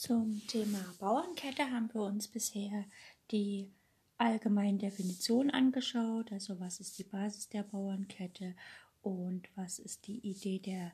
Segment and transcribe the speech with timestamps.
[0.00, 2.86] Zum Thema Bauernkette haben wir uns bisher
[3.30, 3.70] die
[4.16, 8.56] allgemeine Definition angeschaut, also was ist die Basis der Bauernkette
[9.02, 10.92] und was ist die Idee der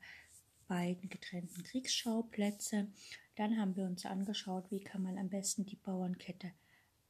[0.66, 2.88] beiden getrennten Kriegsschauplätze.
[3.37, 6.51] Dann haben wir uns angeschaut, wie kann man am besten die Bauernkette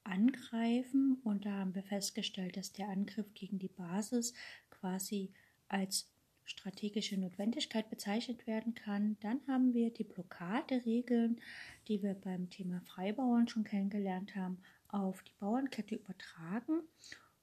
[0.05, 4.35] angreifen und da haben wir festgestellt, dass der Angriff gegen die Basis
[4.69, 5.33] quasi
[5.69, 6.11] als
[6.47, 9.17] strategische Notwendigkeit bezeichnet werden kann.
[9.21, 11.41] Dann haben wir die Blockaderegeln,
[11.89, 16.81] die wir beim Thema Freibauern schon kennengelernt haben, auf die Bauernkette übertragen.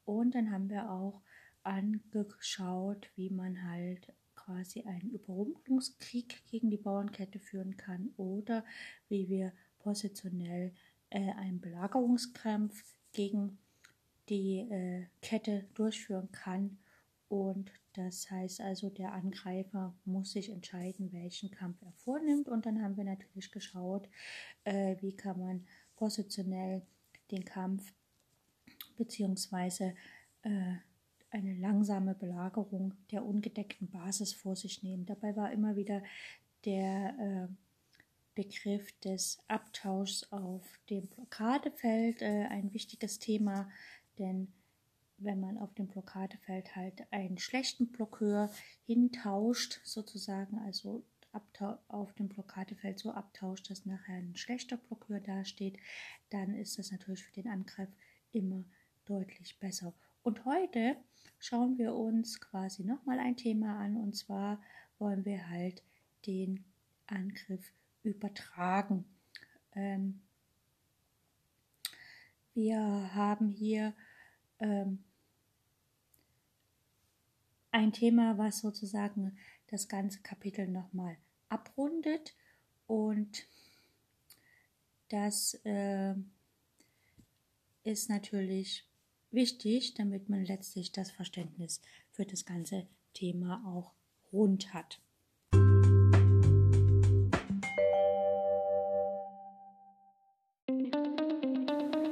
[0.06, 1.22] Und dann haben wir auch
[1.64, 8.66] angeschaut, wie man halt quasi einen Überrumpelungskrieg gegen die Bauernkette führen kann oder
[9.08, 10.74] wie wir positionell
[11.10, 12.84] äh, einen Belagerungskampf
[13.14, 13.58] gegen
[14.30, 16.78] die äh, Kette durchführen kann.
[17.34, 22.48] Und das heißt also, der Angreifer muss sich entscheiden, welchen Kampf er vornimmt.
[22.48, 24.08] Und dann haben wir natürlich geschaut,
[24.66, 25.66] äh, wie kann man
[25.96, 26.84] positionell
[27.32, 27.92] den Kampf
[28.98, 29.96] beziehungsweise
[30.44, 30.76] äh,
[31.32, 35.08] eine langsame Belagerung der ungedeckten Basis vor sich nehmen.
[35.08, 36.04] Dabei war immer wieder
[36.66, 37.54] der äh,
[38.36, 43.72] Begriff des Abtauschs auf dem Blockadefeld äh, ein wichtiges Thema,
[44.20, 44.54] denn
[45.24, 48.50] wenn man auf dem Blockadefeld halt einen schlechten Blockeur
[48.86, 51.04] hintauscht, sozusagen, also
[51.88, 55.78] auf dem Blockadefeld so abtauscht, dass nachher ein schlechter Blockeur dasteht,
[56.30, 57.90] dann ist das natürlich für den Angriff
[58.32, 58.64] immer
[59.06, 59.94] deutlich besser.
[60.22, 60.96] Und heute
[61.40, 64.62] schauen wir uns quasi nochmal ein Thema an und zwar
[65.00, 65.84] wollen wir halt
[66.26, 66.64] den
[67.08, 69.06] Angriff übertragen.
[69.76, 70.22] Ähm,
[72.54, 72.80] wir
[73.16, 73.94] haben hier
[74.60, 75.04] ähm,
[77.74, 79.36] ein Thema, was sozusagen
[79.68, 81.18] das ganze Kapitel nochmal
[81.50, 82.36] abrundet
[82.88, 83.46] und
[85.10, 86.14] das äh,
[87.84, 88.86] ist natürlich
[89.32, 91.82] wichtig, damit man letztlich das Verständnis
[92.12, 93.92] für das ganze Thema auch
[94.32, 95.00] rund hat.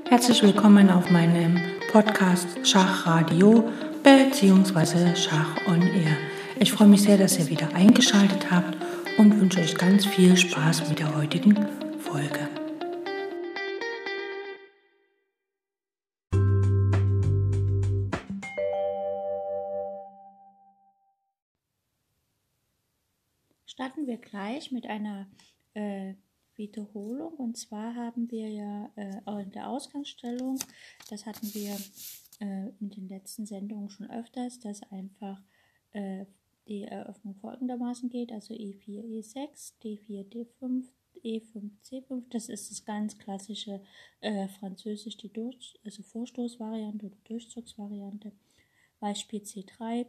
[0.10, 1.60] Herzlich willkommen auf meinem
[1.92, 3.72] Podcast Schachradio
[4.04, 5.16] bzw.
[5.16, 6.18] Schach on Air.
[6.60, 8.78] Ich freue mich sehr, dass ihr wieder eingeschaltet habt
[9.18, 11.56] und wünsche euch ganz viel Spaß mit der heutigen
[12.00, 12.50] Folge.
[23.66, 25.28] Starten wir gleich mit einer
[25.74, 26.14] äh,
[26.56, 27.34] Wiederholung.
[27.34, 30.60] Und zwar haben wir ja äh, in der Ausgangsstellung,
[31.10, 31.76] das hatten wir
[32.42, 35.42] äh, in den letzten Sendungen schon öfters, dass einfach
[35.92, 36.26] äh,
[36.68, 40.86] die Eröffnung folgendermaßen geht, also E4, E6, D4, D5,
[41.24, 42.24] E5, C5.
[42.30, 43.82] Das ist das ganz klassische
[44.22, 48.32] äh, Französisch, die Durch also Vorstoßvariante oder Durchzugsvariante.
[49.00, 50.06] Beispiel C3,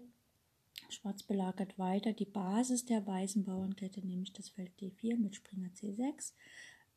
[0.91, 6.33] Schwarz belagert weiter die Basis der weißen Bauernkette, nämlich das Feld D4 mit Springer C6.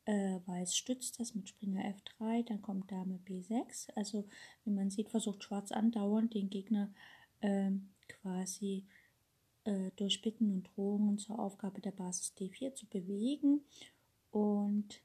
[0.06, 3.90] Äh, Weiß stützt das mit Springer F3, dann kommt Dame B6.
[3.96, 4.24] Also
[4.64, 6.94] wie man sieht, versucht Schwarz andauernd den Gegner
[7.40, 7.72] äh,
[8.08, 8.86] quasi
[9.64, 13.62] äh, durch Bitten und Drohungen zur Aufgabe der Basis D4 zu bewegen.
[14.30, 15.02] Und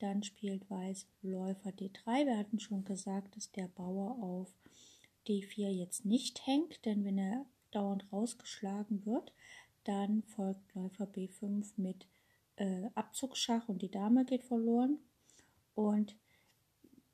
[0.00, 2.26] dann spielt Weiß Läufer D3.
[2.26, 4.52] Wir hatten schon gesagt, dass der Bauer auf
[5.28, 9.32] D4 jetzt nicht hängt, denn wenn er dauernd rausgeschlagen wird.
[9.84, 12.06] Dann folgt Läufer B5 mit
[12.60, 14.98] äh, Abzugsschach und die Dame geht verloren.
[15.74, 16.14] Und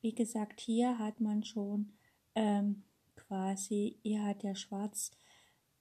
[0.01, 1.93] wie gesagt, hier hat man schon
[2.35, 2.83] ähm,
[3.15, 5.13] quasi, hier hat der Schwarz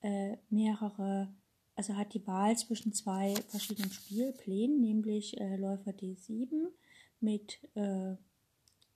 [0.02, 1.34] äh, mehrere,
[1.76, 6.70] also hat die Wahl zwischen zwei verschiedenen Spielplänen, nämlich äh, Läufer D7
[7.20, 8.16] mit, äh,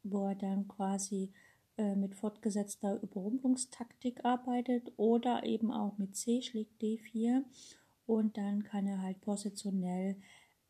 [0.03, 1.33] wo er dann quasi
[1.77, 7.43] äh, mit fortgesetzter Überrumpelungstaktik arbeitet oder eben auch mit C schlägt D4
[8.05, 10.15] und dann kann er halt positionell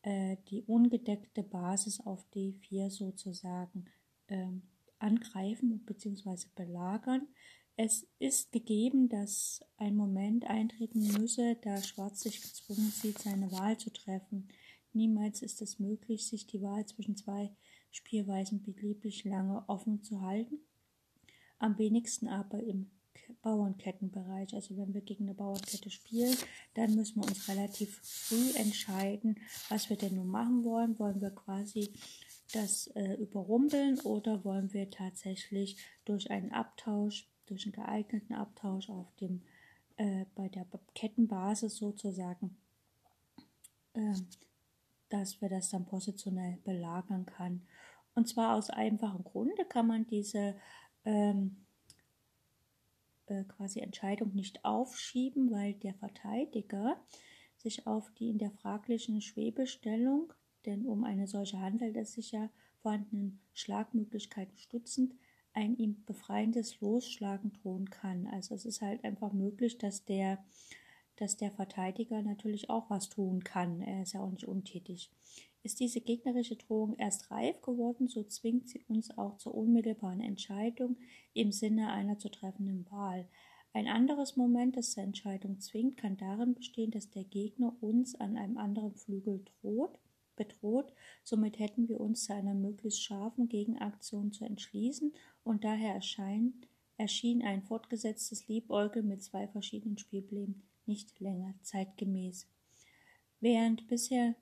[0.01, 3.85] äh, die ungedeckte Basis auf D4 sozusagen
[4.27, 4.63] ähm,
[4.99, 6.47] angreifen bzw.
[6.55, 7.27] belagern.
[7.75, 13.77] Es ist gegeben, dass ein Moment eintreten müsse, da Schwarz sich gezwungen sieht, seine Wahl
[13.77, 14.49] zu treffen.
[14.91, 17.51] Niemals ist es möglich, sich die Wahl zwischen zwei
[17.91, 20.59] Spielweisen beliebig lange offen zu halten
[21.59, 22.89] am wenigsten aber im
[23.41, 24.53] Bauernkettenbereich.
[24.53, 26.35] Also wenn wir gegen eine Bauernkette spielen,
[26.73, 29.39] dann müssen wir uns relativ früh entscheiden,
[29.69, 30.99] was wir denn nun machen wollen.
[30.99, 31.93] Wollen wir quasi
[32.53, 39.13] das äh, überrumpeln oder wollen wir tatsächlich durch einen Abtausch, durch einen geeigneten Abtausch auf
[39.17, 39.41] dem
[39.97, 40.65] äh, bei der
[40.95, 42.57] Kettenbasis sozusagen
[43.93, 44.13] äh,
[45.09, 47.61] dass wir das dann positionell belagern kann.
[48.13, 50.55] Und zwar aus einfachem Grunde kann man diese
[51.03, 51.65] ähm,
[53.29, 56.99] äh, quasi Entscheidung nicht aufschieben, weil der Verteidiger
[57.57, 60.33] sich auf die in der fraglichen Schwebestellung,
[60.65, 62.49] denn um eine solche handelt es sich ja
[62.81, 65.13] vorhandenen Schlagmöglichkeiten stützend,
[65.53, 68.27] ein ihm befreiendes Losschlagen drohen kann.
[68.27, 70.43] Also es ist halt einfach möglich, dass der,
[71.17, 73.81] dass der Verteidiger natürlich auch was tun kann.
[73.81, 75.11] Er ist ja auch nicht untätig.
[75.61, 80.97] Ist diese gegnerische Drohung erst reif geworden, so zwingt sie uns auch zur unmittelbaren Entscheidung
[81.33, 83.27] im Sinne einer zu treffenden Wahl.
[83.73, 88.37] Ein anderes Moment, das zur Entscheidung zwingt, kann darin bestehen, dass der Gegner uns an
[88.37, 89.99] einem anderen Flügel droht,
[90.35, 90.91] bedroht.
[91.23, 95.13] Somit hätten wir uns zu einer möglichst scharfen Gegenaktion zu entschließen
[95.43, 96.67] und daher erscheint,
[96.97, 102.47] erschien ein fortgesetztes Liebäugeln mit zwei verschiedenen Spielplänen nicht länger zeitgemäß.
[103.39, 104.35] Während bisher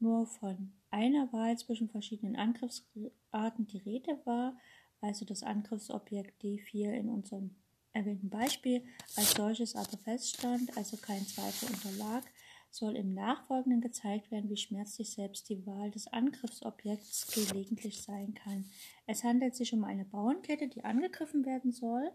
[0.00, 4.56] nur von einer Wahl zwischen verschiedenen Angriffsarten die Rede war,
[5.00, 7.56] also das Angriffsobjekt D4 in unserem
[7.92, 8.84] erwähnten Beispiel
[9.16, 12.24] als solches aber feststand, also kein Zweifel unterlag,
[12.70, 18.66] soll im Nachfolgenden gezeigt werden, wie schmerzlich selbst die Wahl des Angriffsobjekts gelegentlich sein kann.
[19.06, 22.12] Es handelt sich um eine Bauernkette, die angegriffen werden soll.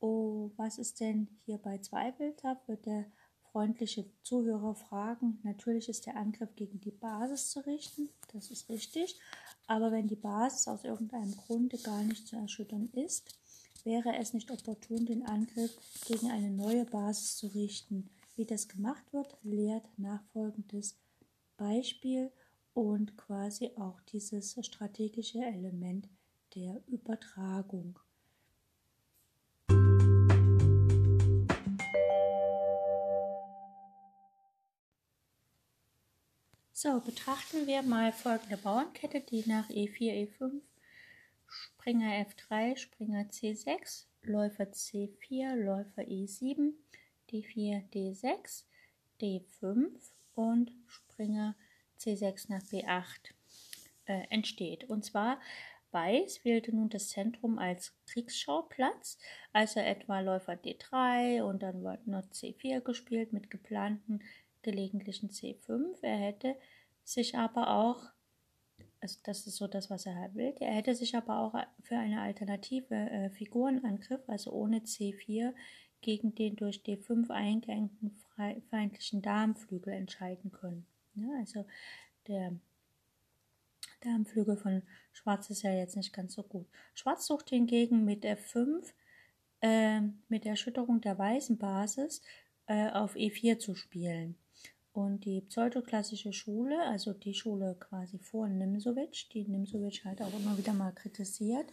[0.00, 3.06] Oh, was ist denn hierbei zweifelhaft, wird der
[3.52, 5.38] freundliche Zuhörer fragen.
[5.42, 9.20] Natürlich ist der Angriff gegen die Basis zu richten, das ist richtig.
[9.66, 13.38] Aber wenn die Basis aus irgendeinem Grunde gar nicht zu erschüttern ist,
[13.84, 15.76] wäre es nicht opportun, den Angriff
[16.06, 18.10] gegen eine neue Basis zu richten.
[18.36, 20.96] Wie das gemacht wird, lehrt nachfolgendes
[21.56, 22.30] Beispiel
[22.74, 26.08] und quasi auch dieses strategische Element
[26.54, 27.98] der Übertragung.
[36.82, 40.62] So, betrachten wir mal folgende Bauernkette, die nach E4, E5,
[41.46, 46.72] Springer F3, Springer C6, Läufer C4, Läufer E7,
[47.30, 48.64] D4, D6,
[49.20, 49.92] D5
[50.34, 51.54] und Springer
[52.00, 53.30] C6 nach B8
[54.06, 54.82] äh, entsteht.
[54.90, 55.38] Und zwar
[55.92, 59.18] Weiß wählte nun das Zentrum als Kriegsschauplatz,
[59.52, 64.20] also etwa Läufer D3 und dann wird noch C4 gespielt mit geplanten
[64.62, 66.02] gelegentlichen C5.
[66.02, 66.56] Er hätte
[67.04, 68.10] sich aber auch,
[69.00, 71.96] also das ist so das, was er halt will, er hätte sich aber auch für
[71.96, 75.54] eine alternative äh, Figurenangriff, also ohne C4,
[76.00, 78.16] gegen den durch D5 eingängten
[78.70, 80.84] feindlichen Darmflügel entscheiden können.
[81.14, 81.64] Ja, also
[82.26, 82.56] der
[84.00, 84.82] Darmflügel von
[85.12, 86.66] Schwarz ist ja jetzt nicht ganz so gut.
[86.94, 88.92] Schwarz sucht hingegen mit F5
[89.60, 92.22] äh, mit der Erschütterung der weißen Basis
[92.66, 94.36] äh, auf E4 zu spielen.
[94.92, 100.58] Und die pseudoklassische Schule, also die Schule quasi vor Nimsowitsch, die Nimsowitsch halt auch immer
[100.58, 101.72] wieder mal kritisiert,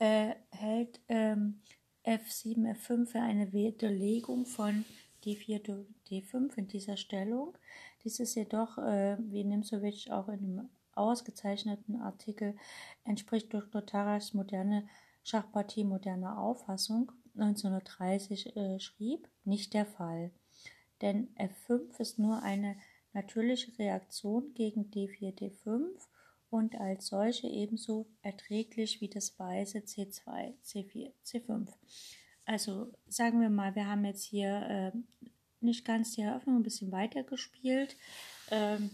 [0.00, 1.60] äh, hält ähm,
[2.04, 4.84] F7, F5 für eine Widerlegung von
[5.24, 7.56] D4, D5 in dieser Stellung.
[8.02, 12.56] Dies ist jedoch, äh, wie Nimsowitsch auch in einem ausgezeichneten Artikel
[13.04, 13.84] entspricht Dr.
[13.86, 14.88] Taras moderne
[15.22, 20.30] Schachpartie moderner Auffassung 1930 äh, schrieb, nicht der Fall
[21.02, 22.76] denn F5 ist nur eine
[23.12, 25.88] natürliche Reaktion gegen D4, D5
[26.50, 31.68] und als solche ebenso erträglich wie das weiße C2, C4, C5.
[32.44, 34.98] Also sagen wir mal, wir haben jetzt hier äh,
[35.60, 37.96] nicht ganz die Eröffnung, ein bisschen weiter gespielt.
[38.50, 38.90] Ähm,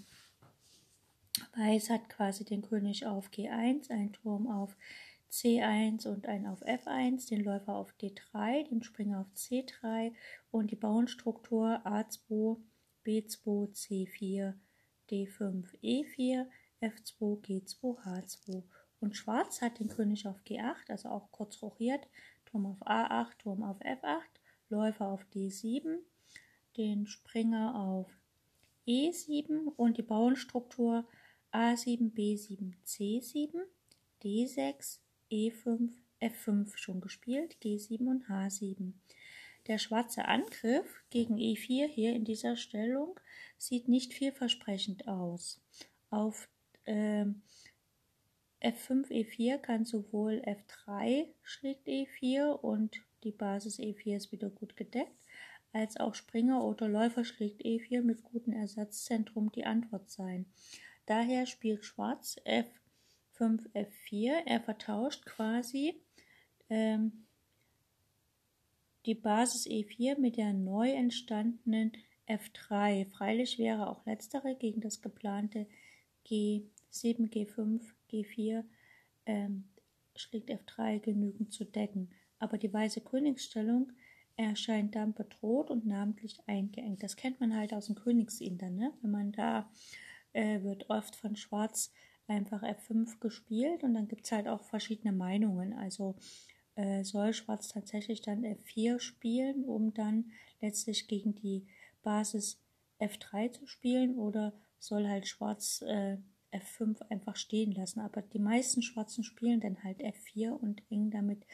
[1.57, 4.77] Weiß hat quasi den König auf G1, ein Turm auf
[5.33, 10.13] C1 und ein auf F1, den Läufer auf D3, den Springer auf C3
[10.51, 12.59] und die Bauernstruktur A2,
[13.07, 14.53] B2, C4,
[15.11, 16.47] D5, E4,
[16.83, 18.63] F2, G2, H2.
[19.01, 22.07] Und Schwarz hat den König auf G8, also auch kurz rochiert,
[22.45, 24.21] Turm auf A8, Turm auf F8,
[24.69, 25.97] Läufer auf D7,
[26.77, 28.11] den Springer auf
[28.87, 31.07] E7 und die Bauernstruktur
[31.53, 33.63] A7, B7, C7,
[34.23, 35.02] D6,
[35.33, 38.93] E5, F5 schon gespielt, G7 und H7.
[39.67, 43.19] Der schwarze Angriff gegen E4 hier in dieser Stellung
[43.57, 45.61] sieht nicht vielversprechend aus.
[46.11, 46.49] Auf
[46.85, 47.25] äh,
[48.61, 55.17] F5, E4 kann sowohl F3 schlägt E4 und die Basis E4 ist wieder gut gedeckt,
[55.73, 60.47] als auch Springer oder Läufer schlägt E4 mit gutem Ersatzzentrum die Antwort sein.
[61.07, 62.67] Daher spielt Schwarz F
[63.43, 64.43] 5 F4.
[64.47, 66.01] Er vertauscht quasi
[66.71, 67.27] ähm,
[69.05, 71.91] die Basis E4 mit der neu entstandenen
[72.29, 73.11] F3.
[73.11, 75.67] Freilich wäre auch letztere gegen das geplante
[76.25, 76.63] G7,
[77.33, 77.83] G5,
[78.13, 78.63] G4
[79.27, 79.65] ähm,
[80.15, 82.11] schlägt F3 genügend zu decken.
[82.39, 83.91] Aber die weiße Königsstellung
[84.37, 87.03] erscheint dann bedroht und namentlich eingeengt.
[87.03, 88.93] Das kennt man halt aus dem Königsinter, ne?
[89.01, 89.69] Wenn man da
[90.33, 91.93] äh, wird oft von Schwarz
[92.27, 95.73] einfach F5 gespielt und dann gibt es halt auch verschiedene Meinungen.
[95.73, 96.17] Also
[96.75, 101.67] äh, soll Schwarz tatsächlich dann F4 spielen, um dann letztlich gegen die
[102.03, 102.61] Basis
[103.01, 106.17] F3 zu spielen oder soll halt Schwarz äh,
[106.53, 108.01] F5 einfach stehen lassen.
[108.01, 111.45] Aber die meisten Schwarzen spielen dann halt F4 und engen damit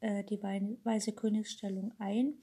[0.00, 2.34] äh, die weiße Königsstellung ein,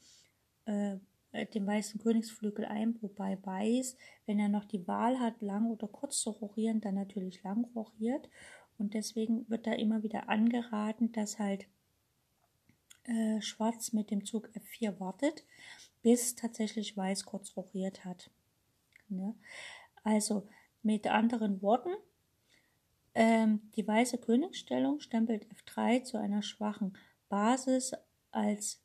[0.65, 0.97] äh,
[1.33, 3.95] den weißen Königsflügel ein, wobei Weiß,
[4.25, 8.29] wenn er noch die Wahl hat, lang oder kurz zu rochieren, dann natürlich lang rochiert.
[8.77, 11.67] Und deswegen wird da immer wieder angeraten, dass halt
[13.03, 15.43] äh, Schwarz mit dem Zug F4 wartet,
[16.01, 18.31] bis tatsächlich Weiß kurz rochiert hat.
[19.09, 19.35] Ne?
[20.03, 20.47] Also
[20.81, 21.91] mit anderen Worten,
[23.15, 27.93] ähm, die weiße Königsstellung stempelt F3 zu einer schwachen Basis
[28.31, 28.81] als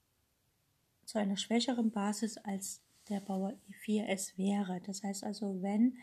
[1.07, 4.81] zu einer schwächeren Basis als der Bauer E4 es wäre.
[4.81, 5.99] Das heißt also, wenn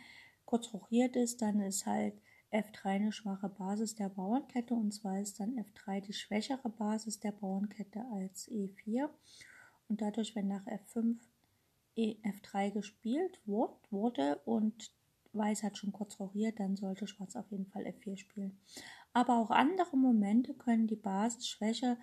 [0.45, 2.13] kurz rochiert ist, dann ist halt
[2.51, 7.31] F3 eine schwache Basis der Bauernkette und zwar ist dann F3 die schwächere Basis der
[7.31, 9.09] Bauernkette als E4
[9.87, 11.17] und dadurch, wenn nach F5
[11.95, 14.91] e F3 gespielt wurde und
[15.33, 18.59] Weiß hat schon kurz rochiert, dann sollte Schwarz auf jeden Fall F4 spielen.
[19.13, 21.97] Aber auch andere Momente können die Basis schwächer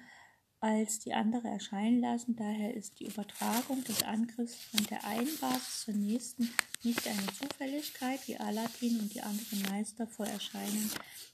[0.61, 2.37] als die andere erscheinen lassen.
[2.37, 6.50] Daher ist die Übertragung des Angriffs von der einen Basis zur nächsten
[6.83, 10.91] nicht eine Zufälligkeit, wie Aladdin und die anderen Meister vor Erscheinen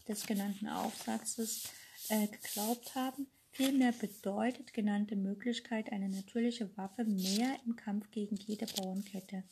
[0.08, 1.72] des genannten Aufsatzes
[2.08, 3.26] äh, geglaubt haben.
[3.50, 9.44] Vielmehr bedeutet genannte Möglichkeit eine natürliche Waffe mehr im Kampf gegen jede Bauernkette.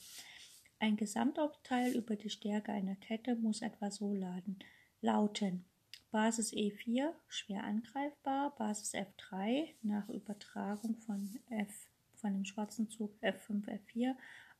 [0.81, 4.59] Ein Gesamturteil über die Stärke einer Kette muss etwa so laden,
[5.01, 5.65] lauten.
[6.13, 13.67] Basis E4 schwer angreifbar, Basis F3 nach Übertragung von F von dem schwarzen Zug F5,
[13.67, 14.15] F4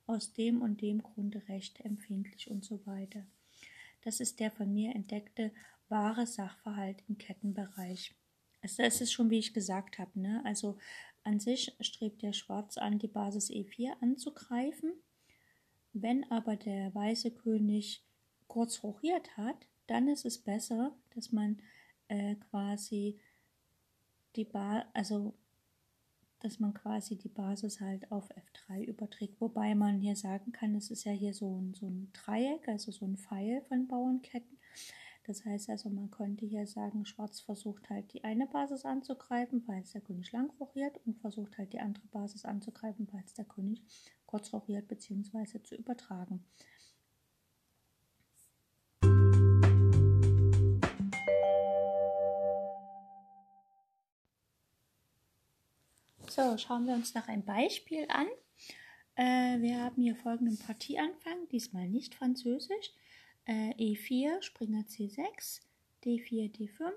[0.07, 3.27] aus dem und dem Grunde recht empfindlich und so weiter.
[4.01, 5.53] Das ist der von mir entdeckte
[5.91, 8.15] wahre Sachverhalt im Kettenbereich.
[8.63, 10.41] Also das ist schon, wie ich gesagt habe, ne?
[10.47, 10.79] Also
[11.23, 14.95] an sich strebt der Schwarz an, die Basis E4 anzugreifen.
[15.93, 18.03] Wenn aber der weiße König
[18.47, 21.59] kurz rochiert hat, dann ist es besser, dass man
[22.09, 23.21] äh, quasi
[24.37, 25.35] die ba also
[26.41, 29.41] dass man quasi die Basis halt auf F3 überträgt.
[29.41, 32.91] Wobei man hier sagen kann, es ist ja hier so ein, so ein Dreieck, also
[32.91, 34.59] so ein Pfeil von Bauernketten.
[35.25, 39.83] Das heißt also, man könnte hier sagen, Schwarz versucht halt die eine Basis anzugreifen, weil
[39.83, 43.45] es der König lang rochiert und versucht halt die andere Basis anzugreifen, weil es der
[43.45, 43.85] König
[44.27, 45.63] kurz rochiert bzw.
[45.63, 46.45] zu übertragen.
[56.35, 58.27] So, schauen wir uns noch ein Beispiel an.
[59.17, 62.91] Äh, wir haben hier folgenden Partieanfang, diesmal nicht französisch.
[63.45, 65.61] Äh, E4, Springer C6,
[66.03, 66.91] D4, D5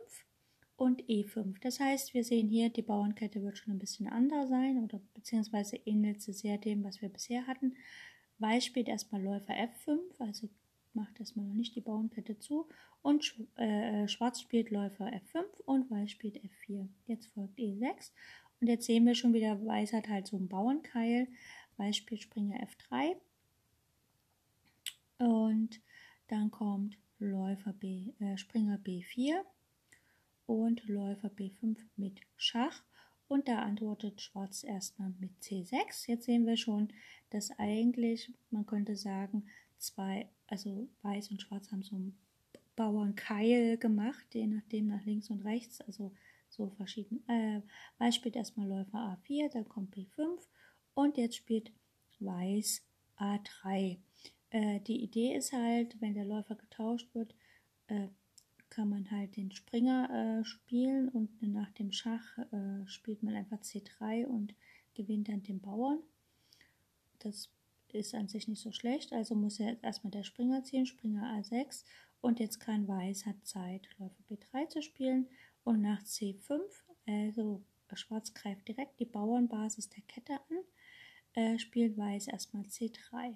[0.77, 1.55] und E5.
[1.59, 5.75] Das heißt, wir sehen hier, die Bauernkette wird schon ein bisschen anders sein oder beziehungsweise
[5.85, 7.75] ähnelt sie sehr dem, was wir bisher hatten.
[8.39, 10.47] Weiß spielt erstmal Läufer F5, also
[10.93, 12.69] macht erstmal noch nicht die Bauernkette zu
[13.01, 16.87] und äh, Schwarz spielt Läufer F5 und Weiß spielt F4.
[17.05, 18.11] Jetzt folgt E6
[18.65, 21.27] und jetzt sehen wir schon wieder, Weiß hat halt so einen Bauernkeil.
[21.77, 23.15] Weiß spielt Springer F3.
[25.19, 25.79] Und
[26.29, 29.36] dann kommt Läufer B, äh, Springer B4
[30.48, 32.84] und Läufer B5 mit Schach.
[33.27, 36.07] Und da antwortet Schwarz erstmal mit C6.
[36.07, 36.91] Jetzt sehen wir schon,
[37.29, 39.45] dass eigentlich, man könnte sagen,
[39.77, 42.17] zwei, also Weiß und Schwarz haben so einen
[42.75, 45.81] Bauernkeil gemacht, je nachdem nach links und rechts.
[45.81, 46.12] Also
[46.55, 47.24] so verschieden.
[47.27, 47.62] Äh,
[47.97, 50.39] Weiß spielt erstmal Läufer A4, dann kommt B5
[50.93, 51.71] und jetzt spielt
[52.19, 52.81] Weiß
[53.17, 54.00] A3.
[54.50, 57.35] Äh, die Idee ist halt, wenn der Läufer getauscht wird,
[57.88, 58.07] äh,
[58.69, 60.09] kann man halt den Springer
[60.41, 64.53] äh, spielen und nach dem Schach äh, spielt man einfach C3 und
[64.93, 66.00] gewinnt dann den Bauern.
[67.19, 67.50] Das
[67.93, 71.85] ist an sich nicht so schlecht, also muss er erstmal der Springer ziehen, Springer A6
[72.21, 75.27] und jetzt kann Weiß hat Zeit, Läufer B3 zu spielen
[75.65, 76.62] und nach C5,
[77.05, 77.62] also
[77.93, 80.57] Schwarz greift direkt die Bauernbasis der Kette an,
[81.34, 83.36] äh, spielt Weiß erstmal C3.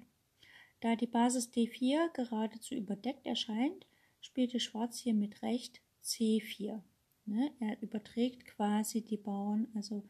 [0.80, 3.86] Da die Basis D4 geradezu überdeckt erscheint,
[4.22, 6.82] spielte Schwarz hier mit Recht C4.
[7.26, 7.52] Ne?
[7.60, 10.08] Er überträgt quasi die Bauern, also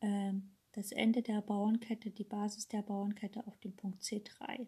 [0.00, 0.32] äh,
[0.72, 4.66] das Ende der Bauernkette, die Basis der Bauernkette auf den Punkt C3.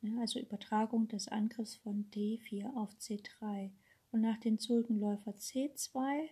[0.00, 3.70] Ja, also Übertragung des Angriffs von D4 auf C3.
[4.12, 6.28] Und nach den Zügen Läufer C2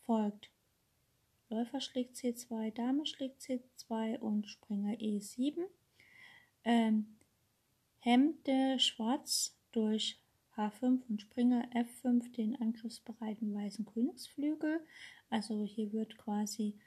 [0.00, 0.50] folgt
[1.52, 5.66] Läufer schlägt C2, Dame schlägt C2 und Springer E7.
[6.64, 7.18] Ähm,
[7.98, 10.18] hemmte Schwarz durch
[10.56, 14.80] H5 und Springer F5 den angriffsbereiten weißen Königsflügel.
[15.28, 16.78] Also hier wird quasi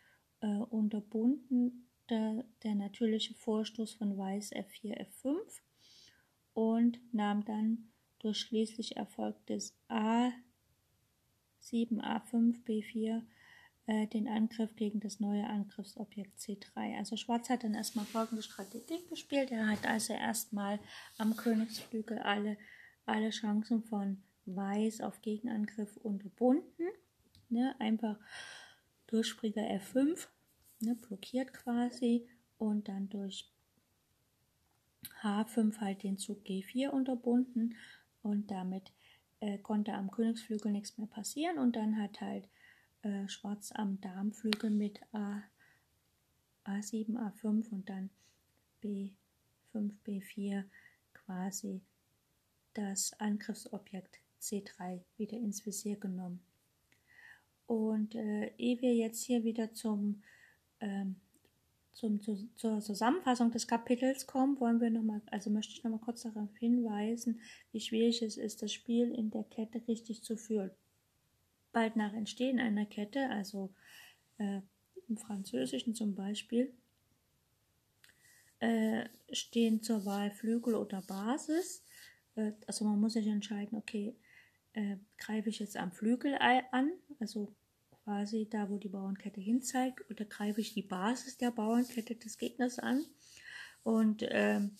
[0.42, 5.38] äh, unterbunden der, der natürliche Vorstoß von Weiß F4, F5
[6.54, 7.92] und nahm dann
[8.26, 10.34] durch schließlich erfolgtes A7,
[12.02, 13.22] A5, B4
[13.86, 16.98] äh, den Angriff gegen das neue Angriffsobjekt C3.
[16.98, 19.52] Also Schwarz hat dann erstmal folgende Strategie gespielt.
[19.52, 20.80] Er hat also erstmal
[21.20, 22.58] am Königsflügel alle,
[23.06, 26.88] alle Chancen von Weiß auf Gegenangriff unterbunden.
[27.50, 28.18] Ne, einfach
[29.06, 30.28] durch Springer F5,
[30.80, 32.28] ne, blockiert quasi
[32.58, 33.54] und dann durch
[35.22, 37.76] H5 halt den Zug G4 unterbunden
[38.26, 38.92] und damit
[39.40, 42.50] äh, konnte am Königsflügel nichts mehr passieren und dann hat halt
[43.04, 45.44] äh, Schwarz am Darmflügel mit A,
[46.66, 48.10] A7, A5 und dann
[48.82, 50.64] B5, B4
[51.14, 51.82] quasi
[52.74, 56.42] das Angriffsobjekt C3 wieder ins Visier genommen.
[57.68, 60.22] Und äh, ehe wir jetzt hier wieder zum,
[60.80, 61.16] ähm,
[61.96, 65.92] zum, zu, zur Zusammenfassung des Kapitels kommen, wollen wir noch mal, also möchte ich noch
[65.92, 67.40] mal kurz darauf hinweisen,
[67.72, 70.72] wie schwierig es ist, das Spiel in der Kette richtig zu führen
[71.76, 73.70] bald nach Entstehen einer Kette, also
[74.38, 74.62] äh,
[75.10, 76.74] im Französischen zum Beispiel,
[78.60, 81.84] äh, stehen zur Wahl Flügel oder Basis.
[82.36, 84.16] Äh, also man muss sich entscheiden, okay,
[84.72, 86.38] äh, greife ich jetzt am Flügel
[86.72, 87.54] an, also
[88.06, 92.80] quasi da, wo die Bauernkette hinzeigt, oder greife ich die Basis der Bauernkette des Gegners
[92.80, 93.04] an.
[93.84, 94.78] Und ähm,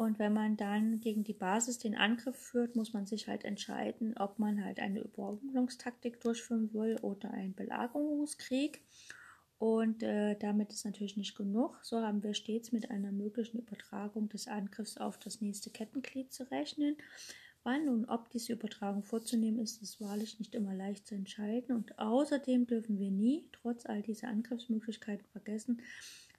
[0.00, 4.16] und wenn man dann gegen die Basis den Angriff führt, muss man sich halt entscheiden,
[4.16, 8.80] ob man halt eine Überrumpelungstaktik durchführen will oder einen Belagerungskrieg.
[9.58, 11.80] Und äh, damit ist natürlich nicht genug.
[11.82, 16.50] So haben wir stets mit einer möglichen Übertragung des Angriffs auf das nächste Kettenglied zu
[16.50, 16.96] rechnen.
[17.62, 21.76] Wann und ob diese Übertragung vorzunehmen ist, ist wahrlich nicht immer leicht zu entscheiden.
[21.76, 25.82] Und außerdem dürfen wir nie, trotz all dieser Angriffsmöglichkeiten, vergessen,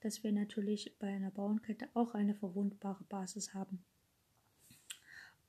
[0.02, 3.84] dass wir natürlich bei einer Bauernkette auch eine verwundbare Basis haben.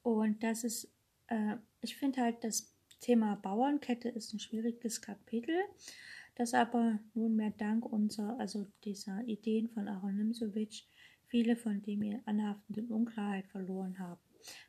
[0.02, 0.92] Und das ist,
[1.28, 5.56] äh, ich finde halt, das Thema Bauernkette ist ein schwieriges Kapitel,
[6.34, 10.84] das aber nunmehr dank unserer, also dieser Ideen von Aaron Nimzowitsch,
[11.26, 14.20] viele von dem ihr anhaftenden Unklarheit verloren haben.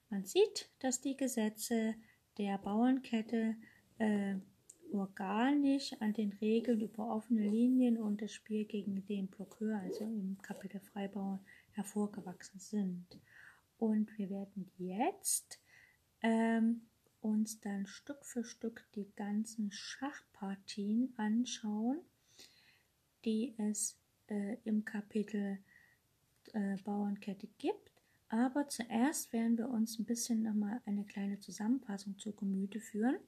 [0.09, 1.95] Man sieht, dass die Gesetze
[2.37, 3.55] der Bauernkette
[3.97, 4.35] äh,
[4.91, 10.37] organisch an den Regeln über offene Linien und das Spiel gegen den Blockeur, also im
[10.41, 11.39] Kapitel Freibau,
[11.71, 13.05] hervorgewachsen sind.
[13.77, 15.59] Und wir werden jetzt
[16.21, 16.81] ähm,
[17.21, 21.99] uns dann Stück für Stück die ganzen Schachpartien anschauen,
[23.25, 25.57] die es äh, im Kapitel
[26.53, 27.92] äh, Bauernkette gibt.
[28.33, 33.19] Aber zuerst werden wir uns ein bisschen nochmal eine kleine Zusammenfassung zu Gemüte führen.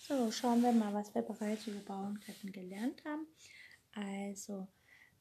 [0.00, 3.28] So, schauen wir mal, was wir bereits über Bauernketten gelernt haben.
[3.94, 4.66] Also,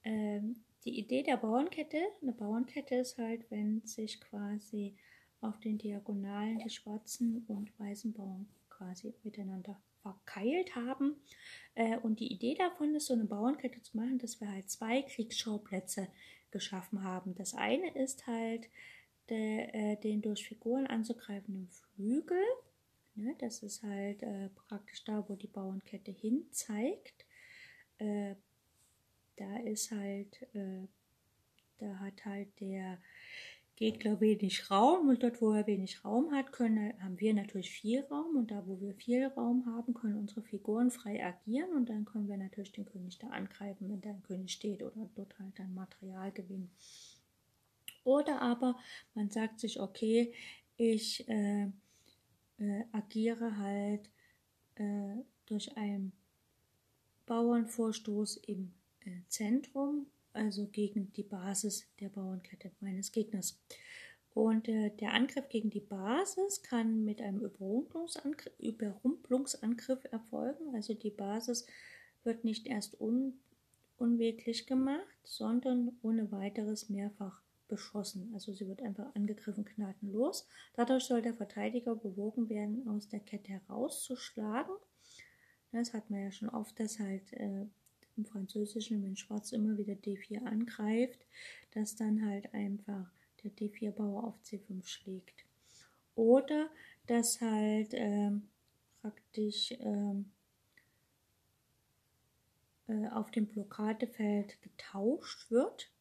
[0.04, 4.98] ähm, die Idee der Bauernkette, eine Bauernkette ist halt, wenn sich quasi
[5.42, 11.16] auf den Diagonalen die schwarzen und weißen Bauern quasi miteinander verkeilt haben.
[11.76, 15.02] Äh, und die Idee davon ist, so eine Bauernkette zu machen, dass wir halt zwei
[15.02, 16.08] Kriegsschauplätze
[16.52, 17.36] geschaffen haben.
[17.36, 18.70] Das eine ist halt
[19.30, 22.44] der, äh, den durch Figuren anzugreifenden Flügel
[23.18, 23.36] Ne?
[23.40, 27.26] Das ist halt äh, praktisch da, wo die Bauernkette hin zeigt.
[27.98, 28.36] Äh,
[29.38, 30.88] da ist halt, äh,
[31.80, 33.00] da hat halt der
[33.78, 38.02] Gegner wenig Raum und dort, wo er wenig Raum hat, können, haben wir natürlich viel
[38.06, 42.04] Raum und da, wo wir viel Raum haben, können unsere Figuren frei agieren und dann
[42.04, 45.60] können wir natürlich den König da angreifen, wenn da ein König steht oder dort halt
[45.60, 46.72] dann Material gewinnen.
[48.04, 48.80] Oder aber
[49.14, 50.34] man sagt sich, okay,
[50.78, 51.68] ich äh,
[52.58, 54.10] äh, agiere halt
[54.74, 56.14] äh, durch einen
[57.28, 60.08] Bauernvorstoß im äh, Zentrum,
[60.38, 63.60] also gegen die Basis der Bauernkette meines Gegners.
[64.34, 70.76] Und äh, der Angriff gegen die Basis kann mit einem Überrumpelungsangriff, Überrumpelungsangriff erfolgen.
[70.76, 71.66] Also die Basis
[72.24, 73.40] wird nicht erst un,
[73.98, 78.30] unwirklich gemacht, sondern ohne weiteres mehrfach beschossen.
[78.34, 80.48] Also sie wird einfach angegriffen, gnadenlos.
[80.76, 84.76] Dadurch soll der Verteidiger bewogen werden, aus der Kette herauszuschlagen.
[85.72, 87.66] Das hat man ja schon oft, dass halt äh,
[88.18, 91.26] im Französischen, wenn Schwarz immer wieder D4 angreift,
[91.72, 93.12] dass dann halt einfach
[93.44, 95.46] der D4-Bauer auf C5 schlägt.
[96.16, 96.70] Oder
[97.06, 98.48] dass halt ähm,
[99.02, 100.32] praktisch ähm,
[102.88, 105.92] äh, auf dem Blockadefeld getauscht wird.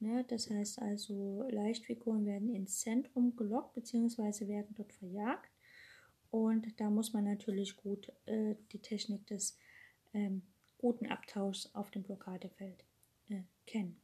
[0.00, 0.24] Ne?
[0.28, 4.48] Das heißt also, Leichtfiguren werden ins Zentrum gelockt bzw.
[4.48, 5.50] werden dort verjagt.
[6.30, 9.58] Und da muss man natürlich gut äh, die Technik des
[10.14, 10.42] ähm,
[10.82, 12.84] guten Abtauschs auf dem Blockadefeld
[13.30, 13.96] äh, kennen.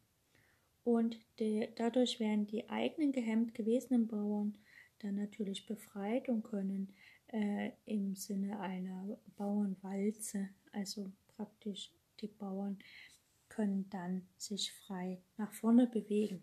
[0.85, 4.57] Und de, dadurch werden die eigenen gehemmt gewesenen Bauern
[5.01, 6.95] dann natürlich befreit und können
[7.33, 12.79] äh, im Sinne einer Bauernwalze, also praktisch die Bauern
[13.49, 16.43] können dann sich frei nach vorne bewegen.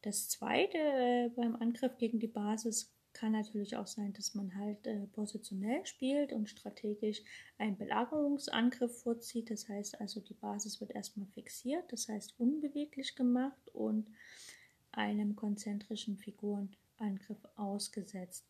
[0.00, 4.86] Das zweite äh, beim Angriff gegen die Basis kann natürlich auch sein, dass man halt
[4.86, 7.22] äh, positionell spielt und strategisch
[7.58, 9.50] einen Belagerungsangriff vorzieht.
[9.50, 14.08] Das heißt also, die Basis wird erstmal fixiert, das heißt unbeweglich gemacht und
[14.90, 18.44] einem konzentrischen Figurenangriff ausgesetzt.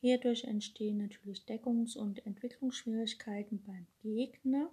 [0.00, 4.70] Hierdurch entstehen natürlich Deckungs- und Entwicklungsschwierigkeiten beim Gegner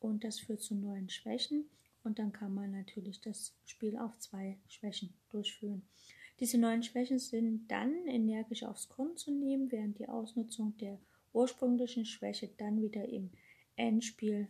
[0.00, 1.68] und das führt zu neuen Schwächen
[2.02, 5.82] und dann kann man natürlich das Spiel auf zwei Schwächen durchführen.
[6.40, 10.98] Diese neuen Schwächen sind dann energisch aufs Korn zu nehmen, während die Ausnutzung der
[11.34, 13.30] ursprünglichen Schwäche dann wieder im
[13.76, 14.48] Endspiel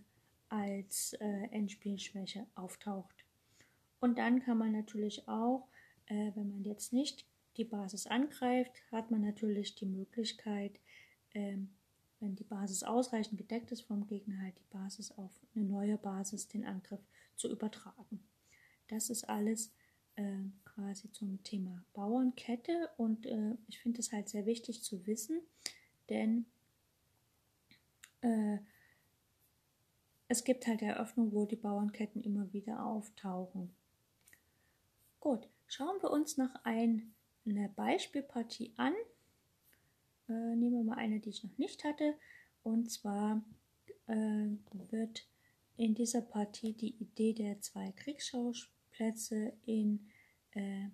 [0.48, 3.24] als äh, Endspielschwäche auftaucht.
[4.00, 5.68] Und dann kann man natürlich auch,
[6.06, 7.26] äh, wenn man jetzt nicht
[7.56, 10.78] die Basis angreift, hat man natürlich die Möglichkeit,
[11.34, 11.70] ähm,
[12.20, 16.48] wenn die Basis ausreichend gedeckt ist vom Gegner, halt die Basis auf eine neue Basis,
[16.48, 17.00] den Angriff
[17.36, 18.22] zu übertragen.
[18.88, 19.72] Das ist alles
[20.20, 25.40] äh, quasi zum Thema Bauernkette und äh, ich finde es halt sehr wichtig zu wissen,
[26.08, 26.44] denn
[28.20, 28.58] äh,
[30.28, 33.74] es gibt halt Eröffnungen, wo die Bauernketten immer wieder auftauchen.
[35.18, 37.12] Gut, schauen wir uns noch ein,
[37.46, 38.92] eine Beispielpartie an.
[40.28, 42.14] Äh, nehmen wir mal eine, die ich noch nicht hatte.
[42.62, 43.42] Und zwar
[44.06, 44.46] äh,
[44.90, 45.26] wird
[45.76, 47.92] in dieser Partie die Idee der zwei
[49.00, 50.06] Kriegsschauplätze in
[50.52, 50.88] äh,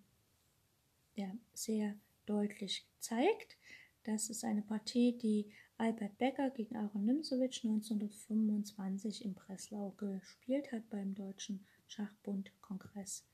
[1.15, 1.95] ja, sehr
[2.27, 3.57] deutlich gezeigt.
[4.05, 10.89] Das ist eine Partie, die Albert Becker gegen Aaron Nimzowitsch 1925 in Breslau gespielt hat
[10.89, 13.25] beim Deutschen Schachbund-Kongress.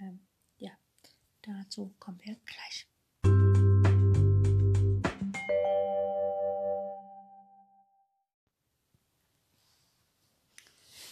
[0.00, 0.20] Ähm,
[0.58, 0.72] ja,
[1.42, 2.88] dazu kommen wir gleich.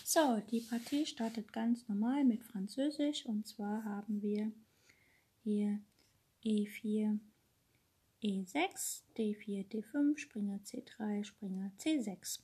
[0.07, 4.53] So, die Partie startet ganz normal mit Französisch und zwar haben wir
[5.43, 5.81] hier
[6.45, 7.19] E4,
[8.23, 12.41] E6, D4, D5, Springer C3, Springer C6.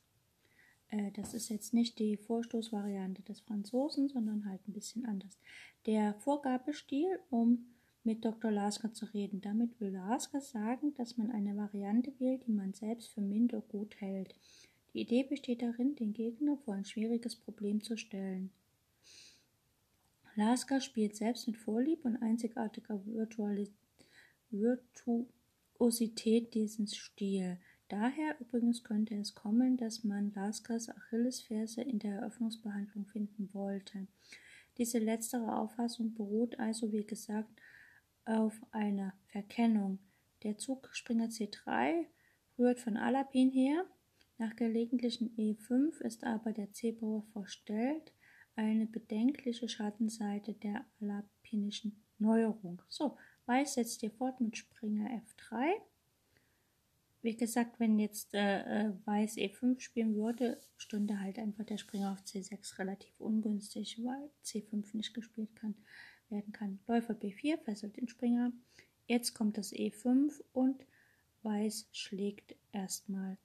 [0.88, 5.38] Äh, das ist jetzt nicht die Vorstoßvariante des Franzosen, sondern halt ein bisschen anders.
[5.84, 7.66] Der Vorgabestil, um
[8.04, 8.50] mit Dr.
[8.50, 9.42] Lasker zu reden.
[9.42, 14.00] Damit will Lasker sagen, dass man eine Variante wählt, die man selbst für minder gut
[14.00, 14.34] hält.
[14.92, 18.50] Die Idee besteht darin, den Gegner vor ein schwieriges Problem zu stellen.
[20.34, 23.00] Lasker spielt selbst mit Vorlieb und einzigartiger
[24.50, 27.58] Virtuosität diesen Stil.
[27.88, 34.06] Daher übrigens könnte es kommen, dass man Laskers Achillesferse in der Eröffnungsbehandlung finden wollte.
[34.78, 37.60] Diese letztere Auffassung beruht also, wie gesagt,
[38.24, 39.98] auf einer Verkennung.
[40.44, 42.06] Der Zug Springer C3
[42.58, 43.84] rührt von Alapin her,
[44.40, 48.14] nach gelegentlichen E5 ist aber der C-Bauer verstellt,
[48.56, 52.80] eine bedenkliche Schattenseite der alapinischen Neuerung.
[52.88, 55.72] So, Weiß setzt hier fort mit Springer F3.
[57.20, 62.12] Wie gesagt, wenn jetzt äh, äh Weiß E5 spielen würde, stünde halt einfach der Springer
[62.12, 65.74] auf C6 relativ ungünstig, weil C5 nicht gespielt kann,
[66.30, 66.78] werden kann.
[66.86, 68.52] Läufer B4 fesselt den Springer.
[69.06, 70.86] Jetzt kommt das E5 und
[71.42, 73.36] Weiß schlägt erstmal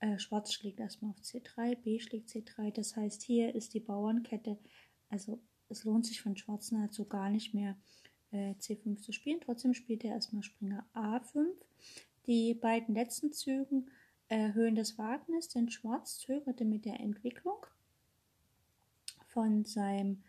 [0.00, 2.72] äh, Schwarz schlägt erstmal auf C3, B schlägt C3.
[2.72, 4.58] Das heißt, hier ist die Bauernkette,
[5.08, 7.76] also es lohnt sich von Schwarz nahezu gar nicht mehr
[8.32, 9.40] äh, C5 zu spielen.
[9.40, 11.46] Trotzdem spielt er erstmal Springer A5.
[12.26, 13.90] Die beiden letzten Zügen
[14.28, 17.66] erhöhen das Wagnis, denn Schwarz zögerte mit der Entwicklung
[19.26, 20.22] von seinem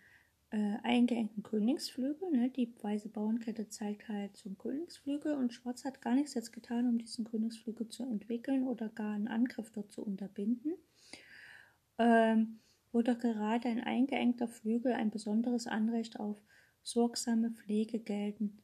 [0.52, 2.30] äh, eingeengten Königsflügel.
[2.32, 2.50] Ne?
[2.50, 6.98] Die weiße Bauernkette zeigt halt zum Königsflügel und Schwarz hat gar nichts jetzt getan, um
[6.98, 10.74] diesen Königsflügel zu entwickeln oder gar einen Angriff dort zu unterbinden.
[11.98, 12.60] Ähm,
[12.92, 16.38] wo doch gerade ein eingeengter Flügel ein besonderes Anrecht auf
[16.84, 18.62] sorgsame Pflege gelten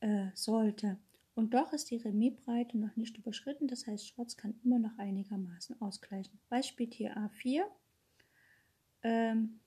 [0.00, 0.98] äh, sollte.
[1.34, 5.80] Und doch ist die Remisbreite noch nicht überschritten, das heißt, Schwarz kann immer noch einigermaßen
[5.80, 6.40] ausgleichen.
[6.48, 7.62] Beispiel hier A4.
[9.02, 9.60] Ähm,